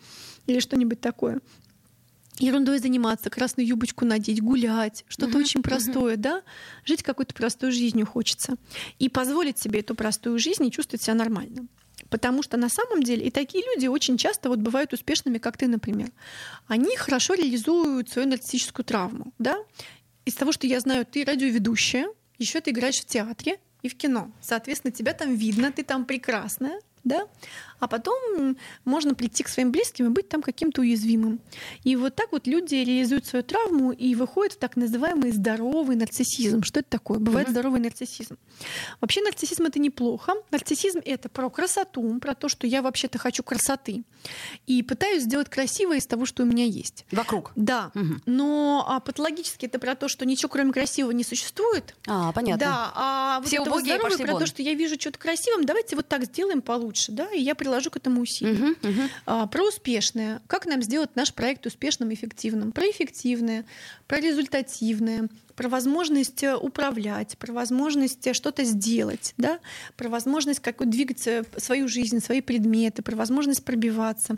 или 0.47 0.59
что-нибудь 0.59 1.01
такое 1.01 1.39
ерундой 2.39 2.79
заниматься, 2.79 3.29
красную 3.29 3.67
юбочку 3.67 4.05
надеть, 4.05 4.41
гулять, 4.41 5.05
что-то 5.07 5.37
uh-huh, 5.37 5.41
очень 5.41 5.61
простое, 5.61 6.15
uh-huh. 6.15 6.21
да, 6.21 6.43
жить 6.85 7.03
какой-то 7.03 7.33
простой 7.33 7.71
жизнью 7.71 8.05
хочется. 8.05 8.55
И 8.97 9.09
позволить 9.09 9.59
себе 9.59 9.81
эту 9.81 9.95
простую 9.95 10.39
жизнь 10.39 10.65
и 10.65 10.71
чувствовать 10.71 11.01
себя 11.01 11.15
нормально. 11.15 11.67
Потому 12.09 12.41
что 12.41 12.57
на 12.57 12.69
самом 12.69 13.03
деле 13.03 13.27
и 13.27 13.31
такие 13.31 13.63
люди 13.63 13.87
очень 13.87 14.17
часто 14.17 14.49
вот 14.49 14.59
бывают 14.59 14.93
успешными, 14.93 15.37
как 15.37 15.57
ты, 15.57 15.67
например. 15.67 16.11
Они 16.67 16.95
хорошо 16.95 17.35
реализуют 17.35 18.09
свою 18.09 18.27
нарциссическую 18.27 18.85
травму. 18.85 19.33
Да? 19.37 19.57
Из 20.25 20.33
того, 20.33 20.51
что 20.51 20.65
я 20.65 20.79
знаю, 20.79 21.05
ты 21.05 21.23
радиоведущая, 21.23 22.07
еще 22.37 22.61
ты 22.61 22.71
играешь 22.71 22.99
в 22.99 23.05
театре 23.05 23.59
и 23.81 23.89
в 23.89 23.95
кино. 23.95 24.31
Соответственно, 24.41 24.91
тебя 24.91 25.13
там 25.13 25.35
видно, 25.35 25.71
ты 25.71 25.83
там 25.83 26.05
прекрасная, 26.05 26.79
да? 27.03 27.27
а 27.79 27.87
потом 27.87 28.57
можно 28.85 29.15
прийти 29.15 29.43
к 29.43 29.49
своим 29.49 29.71
близким 29.71 30.07
и 30.07 30.09
быть 30.09 30.29
там 30.29 30.41
каким-то 30.41 30.81
уязвимым. 30.81 31.39
И 31.83 31.95
вот 31.95 32.15
так 32.15 32.31
вот 32.31 32.47
люди 32.47 32.75
реализуют 32.75 33.25
свою 33.25 33.43
травму 33.43 33.91
и 33.91 34.15
выходят 34.15 34.53
в 34.53 34.57
так 34.57 34.75
называемый 34.75 35.31
здоровый 35.31 35.95
нарциссизм. 35.95 36.63
Что 36.63 36.81
это 36.81 36.89
такое? 36.89 37.19
Бывает 37.19 37.47
mm-hmm. 37.47 37.51
здоровый 37.51 37.79
нарциссизм. 37.79 38.37
Вообще 39.01 39.21
нарциссизм 39.21 39.63
это 39.63 39.79
неплохо. 39.79 40.33
Нарциссизм 40.51 40.99
это 41.05 41.29
про 41.29 41.49
красоту, 41.49 42.19
про 42.19 42.35
то, 42.35 42.49
что 42.49 42.67
я 42.67 42.81
вообще-то 42.81 43.17
хочу 43.17 43.43
красоты. 43.43 44.03
И 44.67 44.83
пытаюсь 44.83 45.23
сделать 45.23 45.49
красивое 45.49 45.97
из 45.97 46.07
того, 46.07 46.25
что 46.25 46.43
у 46.43 46.45
меня 46.45 46.65
есть. 46.65 47.05
Вокруг. 47.11 47.51
Да. 47.55 47.91
Угу. 47.95 48.21
Но 48.25 48.85
а, 48.87 48.99
патологически 48.99 49.65
это 49.65 49.79
про 49.79 49.95
то, 49.95 50.07
что 50.07 50.25
ничего 50.25 50.49
кроме 50.49 50.73
красивого 50.73 51.11
не 51.11 51.23
существует. 51.23 51.95
А, 52.07 52.33
понятно. 52.33 52.65
Да. 52.65 52.91
А 52.95 53.41
Все 53.45 53.59
вот 53.59 53.69
убогие 53.69 53.95
вот 53.95 54.03
пошли 54.03 54.25
про 54.25 54.33
вон. 54.33 54.41
то, 54.41 54.47
что 54.47 54.61
я 54.61 54.73
вижу 54.73 54.99
что-то 54.99 55.17
красивым, 55.17 55.65
давайте 55.65 55.95
вот 55.95 56.07
так 56.07 56.25
сделаем 56.25 56.61
получше, 56.61 56.88
да, 57.11 57.29
и 57.31 57.39
я 57.39 57.55
приложу 57.55 57.89
к 57.89 57.97
этому 57.97 58.21
усилия. 58.21 58.53
Угу, 58.53 58.89
угу. 58.89 59.01
А, 59.25 59.47
про 59.47 59.63
успешное. 59.63 60.41
Как 60.47 60.65
нам 60.65 60.81
сделать 60.81 61.15
наш 61.15 61.33
проект 61.33 61.65
успешным 61.65 62.11
и 62.11 62.13
эффективным? 62.13 62.71
Про 62.71 62.89
эффективное, 62.89 63.65
про 64.07 64.19
результативное, 64.19 65.29
про 65.59 65.67
возможность 65.67 66.41
э, 66.41 66.55
управлять, 66.55 67.37
про 67.37 67.51
возможность 67.51 68.25
э, 68.25 68.33
что-то 68.33 68.63
сделать, 68.63 69.33
да? 69.35 69.59
про 69.97 70.07
возможность 70.07 70.61
как 70.61 70.89
двигать 70.89 71.27
э, 71.27 71.43
свою 71.57 71.89
жизнь, 71.89 72.21
свои 72.21 72.39
предметы, 72.39 73.01
про 73.01 73.17
возможность 73.17 73.65
пробиваться, 73.65 74.37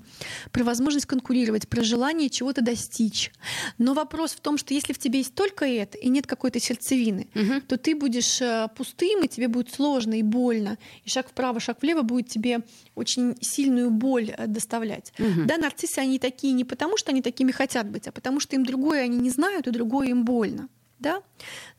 про 0.51 0.63
возможность 0.63 1.05
конкурировать, 1.05 1.67
про 1.67 1.83
желание 1.83 2.31
чего-то 2.31 2.63
достичь. 2.63 3.31
Но 3.77 3.93
вопрос 3.93 4.31
в 4.31 4.39
том, 4.39 4.57
что 4.57 4.73
если 4.73 4.93
в 4.93 4.97
тебе 4.97 5.19
есть 5.19 5.35
только 5.35 5.65
это 5.65 5.95
и 5.99 6.09
нет 6.09 6.25
какой-то 6.25 6.59
сердцевины, 6.59 7.27
угу. 7.35 7.61
то 7.67 7.77
ты 7.77 7.93
будешь 7.93 8.41
пустым, 8.75 9.23
и 9.23 9.27
тебе 9.27 9.47
будет 9.47 9.71
сложно 9.71 10.17
и 10.17 10.23
больно. 10.23 10.79
И 11.05 11.09
шаг 11.09 11.29
вправо, 11.29 11.59
шаг 11.59 11.83
влево 11.83 12.01
будет 12.01 12.29
тебе 12.29 12.61
очень 12.95 13.35
сильную 13.41 13.91
боль 13.91 14.33
доставлять. 14.47 15.13
Угу. 15.19 15.45
Да, 15.45 15.57
нарциссы, 15.59 15.99
они 15.99 16.17
такие 16.17 16.53
не 16.53 16.65
потому, 16.65 16.97
что 16.97 17.11
они 17.11 17.21
такими 17.21 17.51
хотят 17.51 17.87
быть, 17.87 18.07
а 18.07 18.11
потому 18.11 18.39
что 18.39 18.55
им 18.55 18.65
другое 18.65 19.03
они 19.03 19.17
не 19.17 19.29
знают, 19.29 19.67
и 19.67 19.69
другое 19.69 20.07
им 20.07 20.25
больно 20.25 20.67
да? 21.01 21.21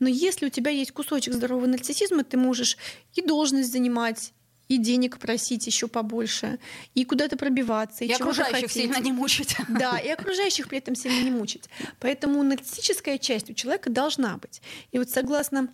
Но 0.00 0.08
если 0.08 0.46
у 0.46 0.50
тебя 0.50 0.70
есть 0.70 0.92
кусочек 0.92 1.35
здорового 1.35 1.66
нарциссизма, 1.66 2.24
ты 2.24 2.37
можешь 2.37 2.76
и 3.14 3.22
должность 3.22 3.72
занимать, 3.72 4.32
и 4.68 4.78
денег 4.78 5.18
просить 5.18 5.66
еще 5.66 5.87
побольше, 5.87 6.58
и 6.94 7.04
куда-то 7.04 7.37
пробиваться, 7.37 8.04
и, 8.04 8.08
и 8.08 8.12
окружающих 8.12 8.54
хотеть. 8.54 8.72
сильно 8.72 8.98
не 8.98 9.12
мучить. 9.12 9.56
Да, 9.68 9.98
и 9.98 10.08
окружающих 10.08 10.68
при 10.68 10.78
этом 10.78 10.94
сильно 10.94 11.22
не 11.22 11.30
мучить. 11.30 11.64
Поэтому 12.00 12.42
нарциссическая 12.42 13.18
часть 13.18 13.50
у 13.50 13.54
человека 13.54 13.90
должна 13.90 14.37
быть. 14.38 14.62
И 14.90 14.98
вот 14.98 15.11
согласно 15.11 15.68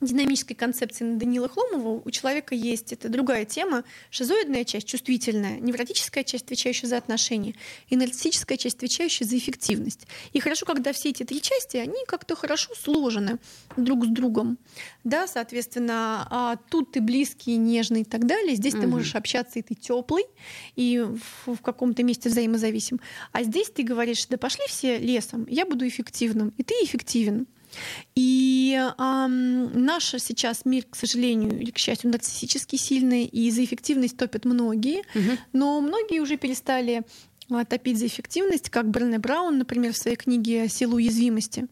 динамической 0.00 0.54
концепции 0.54 1.16
Данила 1.16 1.48
Хломова 1.48 2.02
у 2.04 2.10
человека 2.10 2.54
есть 2.54 2.92
это 2.92 3.08
другая 3.08 3.44
тема, 3.44 3.84
шизоидная 4.10 4.64
часть, 4.64 4.86
чувствительная, 4.86 5.58
невротическая 5.58 6.24
часть, 6.24 6.44
отвечающая 6.44 6.88
за 6.88 6.98
отношения, 6.98 7.54
и 7.88 7.96
нарциссическая 7.96 8.58
часть, 8.58 8.76
отвечающая 8.76 9.26
за 9.26 9.38
эффективность. 9.38 10.06
И 10.32 10.40
хорошо, 10.40 10.66
когда 10.66 10.92
все 10.92 11.10
эти 11.10 11.22
три 11.22 11.40
части, 11.40 11.78
они 11.78 12.04
как-то 12.06 12.36
хорошо 12.36 12.74
сложены 12.74 13.38
друг 13.76 14.04
с 14.04 14.08
другом. 14.08 14.58
Да, 15.04 15.26
соответственно, 15.26 16.26
а 16.30 16.56
тут 16.68 16.92
ты 16.92 17.00
близкий, 17.00 17.56
нежный 17.56 18.02
и 18.02 18.04
так 18.04 18.26
далее, 18.26 18.54
здесь 18.54 18.74
угу. 18.74 18.82
ты 18.82 18.88
можешь 18.88 19.14
общаться, 19.14 19.58
и 19.58 19.62
ты 19.62 19.74
теплый, 19.74 20.24
и 20.74 21.00
в, 21.00 21.54
в 21.54 21.62
каком-то 21.62 22.02
месте 22.02 22.28
взаимозависим. 22.28 23.00
А 23.32 23.42
здесь 23.42 23.70
ты 23.70 23.82
говоришь, 23.82 24.26
да 24.26 24.36
пошли 24.36 24.64
все 24.68 24.98
лесом, 24.98 25.46
я 25.48 25.64
буду 25.64 25.86
эффективным, 25.86 26.52
и 26.58 26.62
ты 26.62 26.74
эффективен. 26.82 27.46
И 28.14 28.78
э, 28.78 29.26
наш 29.26 30.04
сейчас 30.18 30.64
мир, 30.64 30.84
к 30.88 30.96
сожалению 30.96 31.60
или 31.60 31.70
к 31.70 31.78
счастью, 31.78 32.10
нарциссически 32.10 32.76
сильный, 32.76 33.24
и 33.24 33.50
за 33.50 33.64
эффективность 33.64 34.16
топят 34.16 34.44
многие, 34.44 35.00
угу. 35.14 35.38
но 35.52 35.80
многие 35.80 36.20
уже 36.20 36.36
перестали 36.36 37.04
а, 37.50 37.64
топить 37.64 37.98
за 37.98 38.06
эффективность, 38.06 38.70
как 38.70 38.90
Брене 38.90 39.18
Браун, 39.18 39.58
например, 39.58 39.92
в 39.92 39.96
своей 39.96 40.16
книге 40.16 40.68
«Сила 40.68 40.94
уязвимости». 40.96 41.66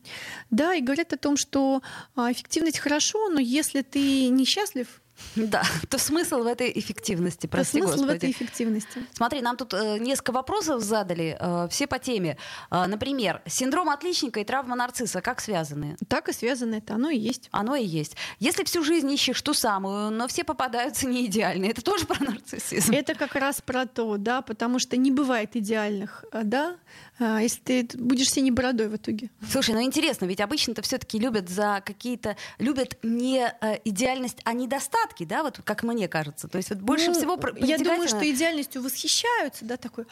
Да, 0.50 0.74
и 0.74 0.80
говорят 0.80 1.12
о 1.12 1.16
том, 1.16 1.36
что 1.36 1.82
а, 2.14 2.30
эффективность 2.30 2.78
хорошо, 2.78 3.28
но 3.28 3.40
если 3.40 3.82
ты 3.82 4.28
несчастлив, 4.28 5.02
Да, 5.36 5.62
то 5.88 5.98
смысл 5.98 6.42
в 6.42 6.46
этой 6.46 6.72
эффективности, 6.74 7.46
прости 7.46 7.80
то 7.80 7.86
смысл 7.86 8.02
Господи. 8.02 8.12
в 8.12 8.16
этой 8.16 8.30
эффективности. 8.30 9.06
Смотри, 9.12 9.40
нам 9.42 9.56
тут 9.56 9.74
э, 9.74 9.98
несколько 9.98 10.32
вопросов 10.32 10.82
задали, 10.82 11.36
э, 11.38 11.68
все 11.70 11.86
по 11.86 11.98
теме. 11.98 12.36
Э, 12.70 12.86
например, 12.86 13.42
синдром 13.46 13.90
отличника 13.90 14.40
и 14.40 14.44
травма 14.44 14.76
нарцисса, 14.76 15.20
как 15.20 15.40
связаны? 15.40 15.96
Так 16.08 16.28
и 16.28 16.32
связано, 16.32 16.76
это 16.76 16.94
оно 16.94 17.10
и 17.10 17.18
есть. 17.18 17.48
Оно 17.52 17.76
и 17.76 17.84
есть. 17.84 18.16
Если 18.38 18.64
всю 18.64 18.82
жизнь 18.82 19.10
ищешь 19.12 19.40
ту 19.42 19.54
самую, 19.54 20.10
но 20.10 20.28
все 20.28 20.44
попадаются 20.44 21.06
не 21.06 21.26
идеальные, 21.26 21.70
это 21.70 21.82
тоже 21.82 22.06
про 22.06 22.22
нарциссизм? 22.24 22.92
Это 22.92 23.14
как 23.14 23.34
раз 23.34 23.60
про 23.60 23.86
то, 23.86 24.16
да, 24.16 24.42
потому 24.42 24.78
что 24.78 24.96
не 24.96 25.10
бывает 25.10 25.56
идеальных, 25.56 26.24
э, 26.32 26.42
да, 26.44 26.76
если 27.18 27.60
ты 27.60 27.88
будешь 27.98 28.30
синей 28.30 28.50
бородой 28.50 28.88
в 28.88 28.96
итоге. 28.96 29.30
Слушай, 29.48 29.74
ну 29.74 29.82
интересно, 29.82 30.24
ведь 30.24 30.40
обычно-то 30.40 30.82
все-таки 30.82 31.18
любят 31.18 31.48
за 31.48 31.82
какие-то, 31.84 32.36
любят 32.58 32.98
не 33.02 33.52
э, 33.60 33.78
идеальность, 33.84 34.38
а 34.44 34.52
недостатки, 34.52 35.24
да, 35.24 35.42
вот 35.42 35.60
как 35.64 35.82
мне 35.84 36.08
кажется. 36.08 36.48
То 36.48 36.58
есть 36.58 36.70
вот 36.70 36.78
больше 36.78 37.08
ну, 37.08 37.14
всего 37.14 37.38
Я 37.58 37.78
думаю, 37.78 38.08
что 38.08 38.28
идеальностью 38.28 38.82
восхищаются, 38.82 39.64
да, 39.64 39.76
такой, 39.76 40.06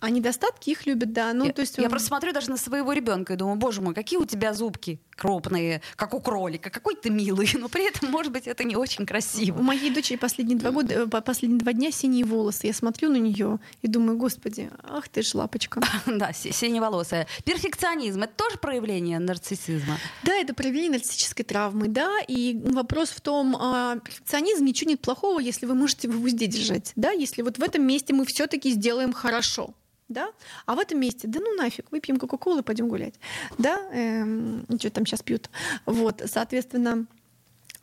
а 0.00 0.10
недостатки 0.10 0.70
их 0.70 0.86
любят, 0.86 1.12
да. 1.12 1.32
Ну, 1.32 1.46
я, 1.46 1.52
то 1.52 1.62
есть 1.62 1.78
я 1.78 1.88
просто 1.88 2.08
смотрю 2.08 2.32
даже 2.32 2.50
на 2.50 2.56
своего 2.56 2.92
ребенка 2.92 3.32
и 3.32 3.36
думаю, 3.36 3.56
боже 3.56 3.80
мой, 3.80 3.94
какие 3.94 4.18
у 4.18 4.24
тебя 4.24 4.52
зубки 4.52 5.00
крупные, 5.16 5.80
как 5.96 6.14
у 6.14 6.20
кролика, 6.20 6.70
какой 6.70 6.94
ты 6.94 7.10
милый, 7.10 7.48
но 7.54 7.68
при 7.68 7.88
этом, 7.88 8.10
может 8.10 8.32
быть, 8.32 8.46
это 8.46 8.64
не 8.64 8.76
очень 8.76 9.06
красиво. 9.06 9.58
У 9.58 9.62
моей 9.62 9.90
дочери 9.90 10.16
последние 10.16 10.58
два 10.58 10.70
года, 10.70 10.94
э, 10.94 11.06
последние 11.06 11.58
два 11.58 11.72
дня 11.72 11.90
синие 11.90 12.24
волосы. 12.24 12.66
Я 12.66 12.74
смотрю 12.74 13.10
на 13.10 13.16
нее 13.16 13.58
и 13.82 13.88
думаю, 13.88 14.18
господи, 14.18 14.70
ах 14.82 15.08
ты 15.08 15.22
ж 15.22 15.34
лапочка. 15.34 15.80
Да, 16.06 16.25
да, 16.26 16.32
синеволосая. 16.32 17.26
Перфекционизм— 17.44 18.22
это 18.24 18.34
тоже 18.34 18.58
проявление 18.58 19.18
нарциссизма? 19.18 19.98
Да, 20.22 20.34
это 20.34 20.54
проявление 20.54 20.92
нарциссической 20.92 21.44
травмы, 21.44 21.88
да, 21.88 22.18
и 22.26 22.60
вопрос 22.64 23.10
в 23.10 23.20
том, 23.20 23.56
а, 23.58 23.96
перфекционизм 23.96 24.64
ничего 24.64 24.90
нет 24.90 25.00
плохого, 25.00 25.40
если 25.40 25.66
вы 25.66 25.74
можете 25.74 26.08
его 26.08 26.18
в 26.18 26.24
узде 26.24 26.46
держать, 26.46 26.92
да, 26.96 27.10
если 27.10 27.42
вот 27.42 27.58
в 27.58 27.62
этом 27.62 27.86
месте 27.86 28.12
мы 28.12 28.24
все 28.26 28.46
таки 28.46 28.70
сделаем 28.70 29.12
хорошо, 29.12 29.74
да, 30.08 30.30
а 30.66 30.74
в 30.74 30.78
этом 30.78 31.00
месте, 31.00 31.26
да 31.28 31.40
ну 31.40 31.54
нафиг, 31.54 31.90
выпьем 31.90 32.18
Кока-Колу 32.18 32.60
и 32.60 32.62
пойдем 32.62 32.88
гулять, 32.88 33.14
да, 33.58 33.80
эм, 33.92 34.64
что 34.78 34.90
там 34.90 35.06
сейчас 35.06 35.22
пьют, 35.22 35.50
вот, 35.84 36.22
соответственно, 36.26 37.06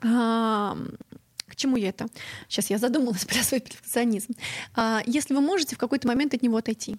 а, 0.01 0.77
к 1.47 1.55
чему 1.55 1.77
я 1.77 1.89
это? 1.89 2.07
Сейчас 2.49 2.69
я 2.69 2.77
задумалась 2.79 3.25
про 3.25 3.43
свой 3.43 3.61
перфекционизм. 3.61 4.33
А, 4.75 5.01
если 5.05 5.33
вы 5.33 5.41
можете 5.41 5.75
в 5.75 5.77
какой-то 5.77 6.07
момент 6.07 6.33
от 6.33 6.41
него 6.41 6.57
отойти, 6.57 6.97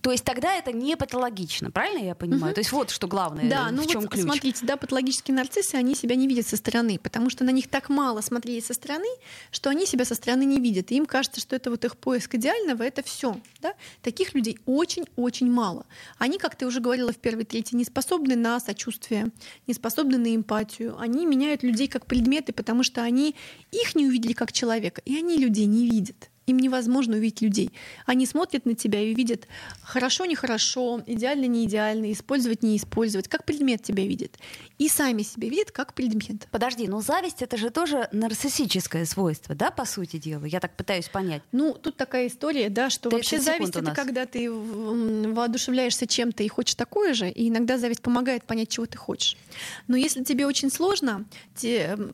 то 0.00 0.10
есть 0.10 0.24
тогда 0.24 0.54
это 0.54 0.72
не 0.72 0.96
патологично, 0.96 1.70
правильно 1.70 2.04
я 2.04 2.14
понимаю? 2.14 2.46
Угу. 2.46 2.54
То 2.54 2.60
есть 2.60 2.72
вот 2.72 2.90
что 2.90 3.06
главное, 3.06 3.48
да, 3.48 3.68
в 3.68 3.72
ну 3.72 3.84
чем 3.84 4.00
вот 4.02 4.10
ключ. 4.10 4.22
Смотрите, 4.22 4.64
да, 4.64 4.76
патологические 4.76 5.34
нарциссы, 5.34 5.74
они 5.74 5.94
себя 5.94 6.16
не 6.16 6.26
видят 6.26 6.46
со 6.46 6.56
стороны, 6.56 6.98
потому 6.98 7.28
что 7.28 7.44
на 7.44 7.50
них 7.50 7.68
так 7.68 7.88
мало 7.88 8.20
смотрели 8.22 8.60
со 8.60 8.72
стороны, 8.72 9.08
что 9.50 9.70
они 9.70 9.86
себя 9.86 10.04
со 10.04 10.14
стороны 10.14 10.44
не 10.44 10.60
видят. 10.60 10.90
И 10.90 10.96
им 10.96 11.04
кажется, 11.04 11.40
что 11.40 11.56
это 11.56 11.70
вот 11.70 11.84
их 11.84 11.96
поиск 11.98 12.34
идеального, 12.36 12.82
это 12.82 13.02
все. 13.02 13.38
Да? 13.60 13.74
Таких 14.00 14.34
людей 14.34 14.58
очень-очень 14.64 15.50
мало. 15.50 15.84
Они, 16.18 16.38
как 16.38 16.56
ты 16.56 16.66
уже 16.66 16.80
говорила 16.80 17.12
в 17.12 17.18
первой 17.18 17.44
трети, 17.44 17.74
не 17.74 17.84
способны 17.84 18.34
на 18.34 18.60
сочувствие, 18.60 19.28
не 19.66 19.74
способны 19.74 20.16
на 20.16 20.34
эмпатию. 20.34 20.98
Они 20.98 21.26
меняют 21.26 21.62
людей 21.62 21.88
как 21.88 22.06
предметы, 22.06 22.52
потому 22.52 22.82
что 22.82 23.02
они 23.02 23.36
их 23.70 23.94
не 23.94 24.06
увидели 24.06 24.32
как 24.32 24.52
человека, 24.52 25.02
и 25.04 25.16
они 25.16 25.36
людей 25.36 25.66
не 25.66 25.88
видят. 25.88 26.31
Им 26.46 26.58
невозможно 26.58 27.16
увидеть 27.16 27.40
людей. 27.40 27.70
Они 28.04 28.26
смотрят 28.26 28.66
на 28.66 28.74
тебя 28.74 29.00
и 29.00 29.14
видят 29.14 29.46
хорошо, 29.82 30.24
нехорошо, 30.24 31.02
идеально, 31.06 31.44
не 31.44 31.66
идеально, 31.66 32.10
использовать, 32.12 32.62
не 32.62 32.76
использовать, 32.76 33.28
как 33.28 33.44
предмет 33.44 33.82
тебя 33.82 34.04
видят. 34.06 34.38
И 34.78 34.88
сами 34.88 35.22
себя 35.22 35.48
видят 35.48 35.70
как 35.70 35.94
предмет. 35.94 36.48
Подожди, 36.50 36.88
но 36.88 37.00
зависть 37.00 37.42
это 37.42 37.56
же 37.56 37.70
тоже 37.70 38.08
нарциссическое 38.10 39.04
свойство, 39.04 39.54
да, 39.54 39.70
по 39.70 39.84
сути 39.84 40.16
дела? 40.16 40.44
Я 40.44 40.58
так 40.58 40.76
пытаюсь 40.76 41.08
понять. 41.08 41.42
Ну, 41.52 41.74
тут 41.74 41.96
такая 41.96 42.26
история, 42.26 42.68
да, 42.68 42.90
что 42.90 43.08
вообще 43.08 43.40
зависть 43.40 43.76
это 43.76 43.92
когда 43.92 44.26
ты 44.26 44.50
воодушевляешься 44.50 46.06
чем-то 46.08 46.42
и 46.42 46.48
хочешь 46.48 46.74
такое 46.74 47.14
же, 47.14 47.30
и 47.30 47.48
иногда 47.48 47.78
зависть 47.78 48.02
помогает 48.02 48.44
понять, 48.44 48.68
чего 48.68 48.86
ты 48.86 48.98
хочешь. 48.98 49.36
Но 49.86 49.96
если 49.96 50.24
тебе 50.24 50.46
очень 50.46 50.70
сложно 50.70 51.24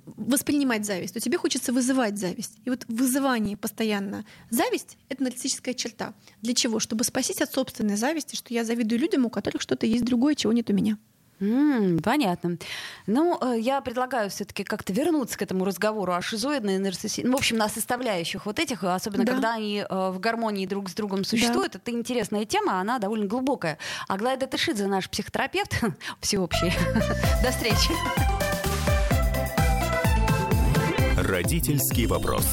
воспринимать 0.05 0.85
зависть, 0.85 1.15
то 1.15 1.21
тебе 1.21 1.39
хочется 1.39 1.73
вызывать 1.73 2.19
зависть. 2.19 2.59
И 2.67 2.71
вот 2.71 2.85
вызывание 2.89 3.57
постоянно 3.57 4.18
важно. 4.19 4.25
Зависть— 4.51 4.97
это 5.09 5.23
нарциссическая 5.23 5.75
черта. 5.75 6.15
Для 6.43 6.55
чего? 6.55 6.81
Чтобы 6.81 7.05
спастись 7.05 7.41
от 7.41 7.53
собственной 7.53 7.97
зависти, 7.97 8.37
что 8.37 8.53
я 8.53 8.65
завидую 8.65 9.01
людям, 9.01 9.27
у 9.27 9.31
которых 9.31 9.63
что-то 9.63 9.87
есть 9.87 10.05
другое, 10.05 10.35
чего 10.35 10.53
нет 10.53 10.71
у 10.71 10.73
меня. 10.73 10.99
Mm, 11.41 12.03
понятно. 12.03 12.59
Ну, 13.07 13.39
э, 13.41 13.61
я 13.61 13.81
предлагаю 13.81 14.29
все-таки 14.29 14.65
как-то 14.65 14.93
вернуться 14.93 15.39
к 15.39 15.43
этому 15.43 15.65
разговору 15.65 16.13
о 16.13 16.21
шизоидной 16.21 16.79
нарциссии. 16.79 17.23
Ну, 17.23 17.35
в 17.35 17.37
общем, 17.37 17.59
на 17.59 17.69
составляющих 17.69 18.45
вот 18.45 18.59
этих, 18.59 18.83
особенно 18.83 19.25
да. 19.25 19.33
когда 19.33 19.55
они 19.55 19.85
э, 19.89 20.11
в 20.11 20.19
гармонии 20.19 20.67
друг 20.67 20.89
с 20.89 20.95
другом 20.95 21.23
существуют. 21.23 21.75
Да. 21.75 21.79
Это 21.79 21.93
интересная 21.93 22.45
тема, 22.45 22.81
она 22.81 22.99
довольно 22.99 23.27
глубокая. 23.27 23.79
Аглая 24.09 24.37
Датышидзе, 24.37 24.89
наш 24.89 25.09
психотерапевт 25.09 25.81
всеобщий. 26.21 26.73
До 27.45 27.53
встречи. 27.53 27.93
Родительский 31.17 32.07
вопрос. 32.07 32.47